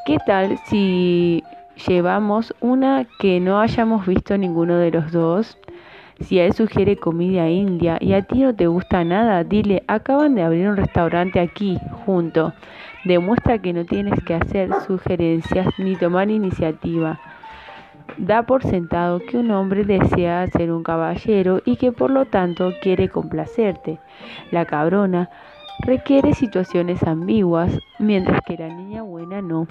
[0.06, 1.42] ¿Qué tal si
[1.88, 5.58] llevamos una que no hayamos visto ninguno de los dos?
[6.22, 10.36] Si a él sugiere comida india y a ti no te gusta nada, dile, acaban
[10.36, 12.54] de abrir un restaurante aquí, junto.
[13.06, 17.20] Demuestra que no tienes que hacer sugerencias ni tomar iniciativa.
[18.18, 22.74] Da por sentado que un hombre desea ser un caballero y que por lo tanto
[22.82, 24.00] quiere complacerte.
[24.52, 25.30] La cabrona
[25.86, 29.68] requiere situaciones ambiguas, mientras que la niña buena no.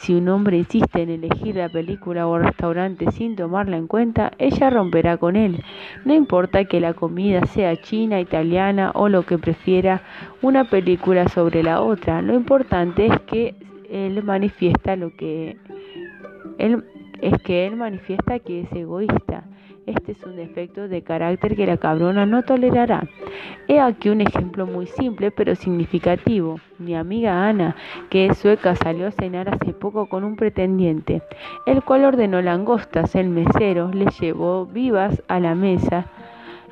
[0.00, 4.70] Si un hombre insiste en elegir la película o restaurante sin tomarla en cuenta, ella
[4.70, 5.62] romperá con él.
[6.06, 10.00] No importa que la comida sea china, italiana o lo que prefiera
[10.40, 13.54] una película sobre la otra, lo importante es que
[13.90, 15.58] él manifiesta lo que
[16.56, 16.82] él
[17.20, 19.44] es que él manifiesta que es egoísta.
[19.90, 23.08] Este es un defecto de carácter que la cabrona no tolerará.
[23.66, 26.60] He aquí un ejemplo muy simple pero significativo.
[26.78, 27.74] Mi amiga Ana,
[28.08, 31.22] que es sueca, salió a cenar hace poco con un pretendiente,
[31.66, 33.16] el cual ordenó langostas.
[33.16, 36.06] El mesero le llevó vivas a la mesa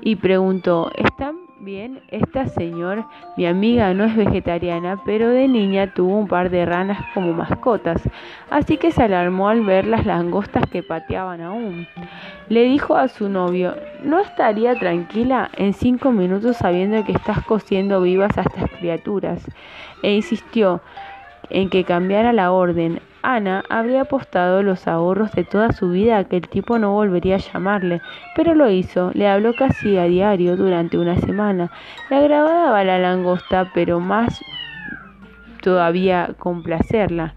[0.01, 3.05] y preguntó, ¿están Bien, esta señor,
[3.37, 8.01] mi amiga, no es vegetariana, pero de niña tuvo un par de ranas como mascotas,
[8.49, 11.89] así que se alarmó al ver las langostas que pateaban aún.
[12.49, 13.75] Le dijo a su novio,
[14.05, 19.45] ¿no estaría tranquila en cinco minutos sabiendo que estás cociendo vivas a estas criaturas?
[20.05, 20.81] E insistió
[21.51, 23.01] en que cambiara la orden.
[23.31, 27.35] Ana habría apostado los ahorros de toda su vida a que el tipo no volvería
[27.35, 28.01] a llamarle,
[28.35, 31.71] pero lo hizo, le habló casi a diario durante una semana.
[32.09, 34.41] Le agradaba la langosta, pero más
[35.61, 37.35] todavía complacerla.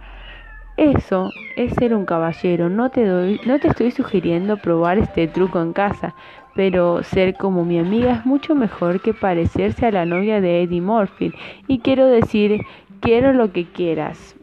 [0.77, 2.69] Eso es ser un caballero.
[2.69, 6.15] No te doy, no te estoy sugiriendo probar este truco en casa,
[6.55, 10.79] pero ser como mi amiga es mucho mejor que parecerse a la novia de Eddie
[10.79, 11.33] Murphy.
[11.67, 12.61] Y quiero decir,
[13.01, 14.37] quiero lo que quieras.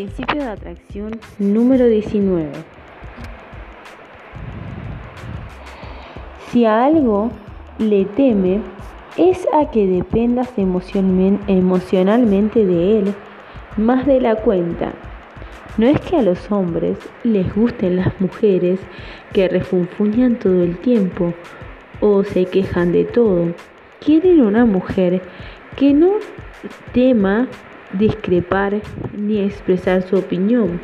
[0.00, 2.48] Principio de atracción número 19.
[6.48, 7.30] Si a algo
[7.78, 8.62] le teme,
[9.18, 13.14] es a que dependas emocionalmente de él
[13.76, 14.92] más de la cuenta.
[15.76, 18.80] No es que a los hombres les gusten las mujeres
[19.34, 21.34] que refunfuñan todo el tiempo
[22.00, 23.52] o se quejan de todo.
[24.02, 25.20] Quieren una mujer
[25.76, 26.12] que no
[26.94, 27.48] tema
[27.92, 28.80] discrepar
[29.16, 30.80] ni expresar su opinión.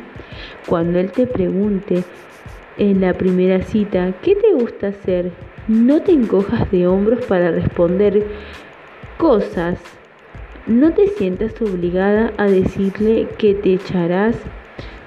[0.67, 2.03] Cuando él te pregunte
[2.77, 5.31] en la primera cita, ¿qué te gusta hacer?
[5.67, 8.25] No te encojas de hombros para responder
[9.17, 9.79] cosas.
[10.65, 14.35] No te sientas obligada a decirle que te echarás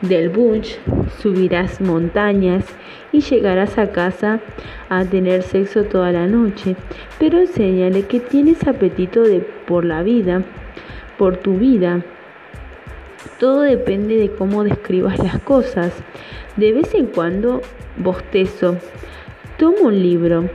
[0.01, 0.79] del bunch,
[1.19, 2.65] subirás montañas
[3.13, 4.41] y llegarás a casa
[4.89, 6.77] a tener sexo toda la noche,
[7.19, 9.25] pero enséñale que tienes apetito
[9.67, 10.43] por la vida
[11.21, 12.03] por tu vida.
[13.39, 15.93] Todo depende de cómo describas las cosas.
[16.57, 17.61] De vez en cuando
[17.99, 18.79] bostezo.
[19.59, 20.49] Tomo un libro.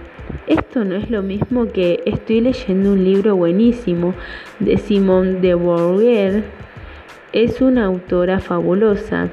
[0.48, 4.16] Esto no es lo mismo que estoy leyendo un libro buenísimo
[4.60, 6.44] de Simone de Beauvoir.
[7.32, 9.30] Es una autora fabulosa.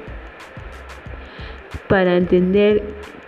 [1.87, 2.83] Para entender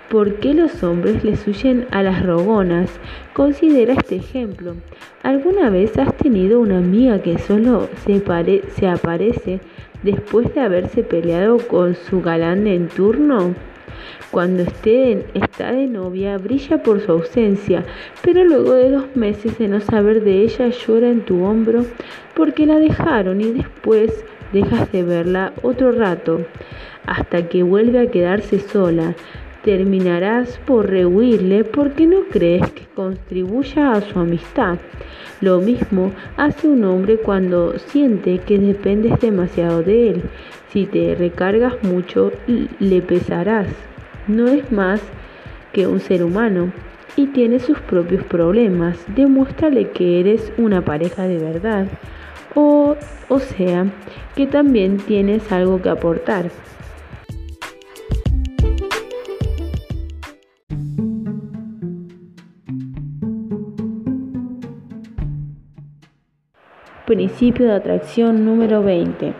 [0.09, 2.91] ¿Por qué los hombres les huyen a las rogonas?
[3.33, 4.75] Considera este ejemplo.
[5.23, 9.61] ¿Alguna vez has tenido una amiga que solo se, aparece
[10.03, 13.55] después de haberse peleado con su galán en turno?
[14.29, 17.83] Cuando esté, está de novia, brilla por su ausencia,
[18.21, 21.83] pero luego de dos meses de no saber de ella, llora en tu hombro
[22.35, 24.23] porque la dejaron y después
[24.53, 26.45] dejas de verla otro rato,
[27.07, 29.15] hasta que vuelve a quedarse sola.
[29.65, 34.77] Terminarás por rehuirle porque no crees que contribuya a su amistad.
[35.41, 40.21] Lo mismo hace un hombre cuando siente que dependes demasiado de él.
[40.69, 42.31] Si te recargas mucho,
[42.79, 43.65] le pesarás.
[44.27, 45.01] No es más
[45.73, 46.71] que un ser humano
[47.15, 49.03] y tiene sus propios problemas.
[49.15, 51.87] Demuéstrale que eres una pareja de verdad.
[52.53, 52.95] O,
[53.29, 53.87] o sea,
[54.35, 56.51] que también tienes algo que aportar.
[67.05, 69.33] Principio de atracción número 20.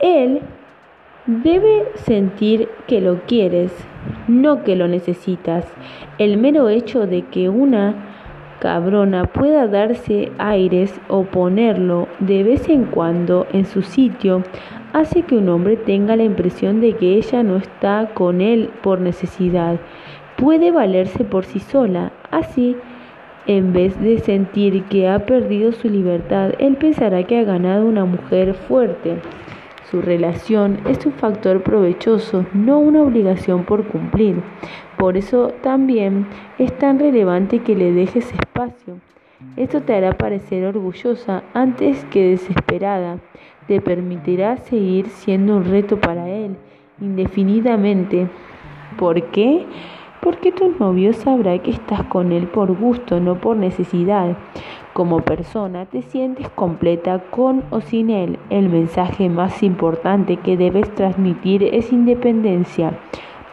[0.00, 0.40] Él
[1.26, 3.72] debe sentir que lo quieres,
[4.26, 5.64] no que lo necesitas.
[6.18, 7.94] El mero hecho de que una
[8.58, 14.42] cabrona pueda darse aires o ponerlo de vez en cuando en su sitio
[14.92, 19.00] hace que un hombre tenga la impresión de que ella no está con él por
[19.00, 19.78] necesidad
[20.38, 22.12] puede valerse por sí sola.
[22.30, 22.76] Así,
[23.46, 28.04] en vez de sentir que ha perdido su libertad, él pensará que ha ganado una
[28.04, 29.16] mujer fuerte.
[29.90, 34.42] Su relación es un factor provechoso, no una obligación por cumplir.
[34.96, 36.26] Por eso también
[36.58, 38.98] es tan relevante que le dejes espacio.
[39.56, 43.18] Esto te hará parecer orgullosa antes que desesperada.
[43.66, 46.56] Te permitirá seguir siendo un reto para él
[47.00, 48.28] indefinidamente.
[48.98, 49.64] ¿Por qué?
[50.28, 54.36] Porque tu novio sabrá que estás con él por gusto, no por necesidad.
[54.92, 58.38] Como persona te sientes completa con o sin él.
[58.50, 62.98] El mensaje más importante que debes transmitir es independencia,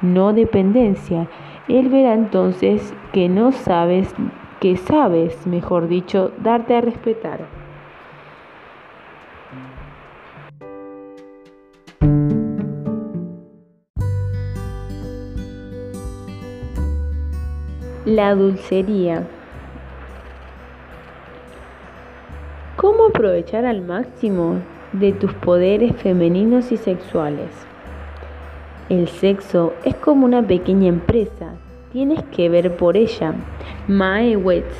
[0.02, 1.30] no dependencia.
[1.70, 4.14] Él verá entonces que no sabes,
[4.60, 7.55] que sabes, mejor dicho, darte a respetar.
[18.06, 19.24] La dulcería.
[22.76, 24.60] ¿Cómo aprovechar al máximo
[24.94, 27.50] de tus poderes femeninos y sexuales?
[28.90, 31.56] El sexo es como una pequeña empresa.
[31.94, 33.34] Tienes que ver por ella.
[33.88, 34.76] Mae Wetz.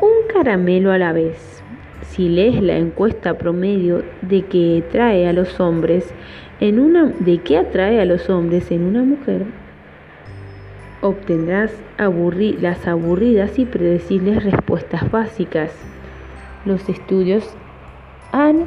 [0.00, 1.62] Un caramelo a la vez.
[2.00, 6.14] Si lees la encuesta promedio de que atrae a los hombres
[6.60, 9.44] en una de qué atrae a los hombres en una mujer,
[11.04, 15.70] obtendrás las aburridas y predecibles respuestas básicas.
[16.64, 17.54] Los estudios
[18.32, 18.64] han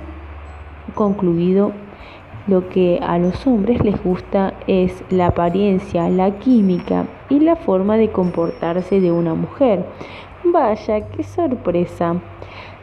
[0.93, 1.71] concluido
[2.45, 7.97] lo que a los hombres les gusta es la apariencia, la química y la forma
[7.97, 9.83] de comportarse de una mujer.
[10.45, 12.21] Vaya, qué sorpresa.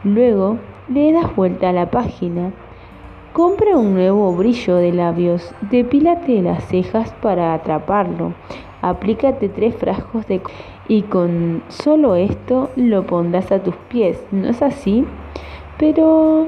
[0.03, 0.57] Luego
[0.89, 2.51] le das vuelta a la página.
[3.31, 8.33] Compra un nuevo brillo de labios, depílate las cejas para atraparlo,
[8.89, 10.41] aplícate tres frascos de
[10.87, 15.03] y con solo esto lo pondrás a tus pies, ¿no es así?
[15.79, 16.47] Pero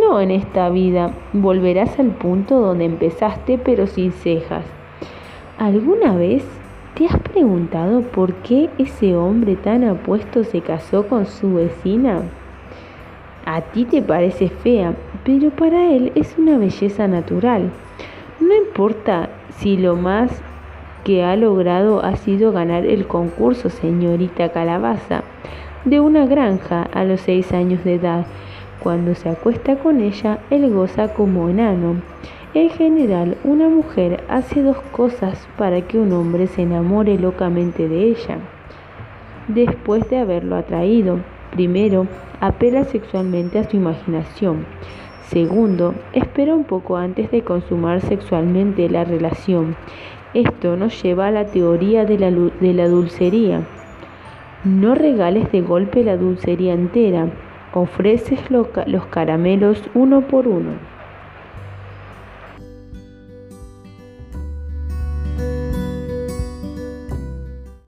[0.00, 4.64] no en esta vida, volverás al punto donde empezaste pero sin cejas.
[5.58, 6.44] ¿Alguna vez
[6.94, 12.22] te has preguntado por qué ese hombre tan apuesto se casó con su vecina?
[13.46, 14.94] A ti te parece fea,
[15.24, 17.70] pero para él es una belleza natural.
[18.40, 20.40] No importa si lo más
[21.04, 25.22] que ha logrado ha sido ganar el concurso Señorita Calabaza
[25.84, 28.26] de una granja a los seis años de edad.
[28.82, 31.96] Cuando se acuesta con ella, él goza como enano.
[32.54, 38.04] En general, una mujer hace dos cosas para que un hombre se enamore locamente de
[38.04, 38.38] ella.
[39.48, 41.18] Después de haberlo atraído,
[41.50, 42.06] primero,
[42.40, 44.64] apela sexualmente a su imaginación.
[45.28, 49.76] Segundo, espera un poco antes de consumar sexualmente la relación
[50.34, 53.62] esto nos lleva a la teoría de la, dulcería.
[54.64, 57.28] No regales de golpe la dulcería entera,
[57.72, 60.93] ofreces los caramelos uno por uno.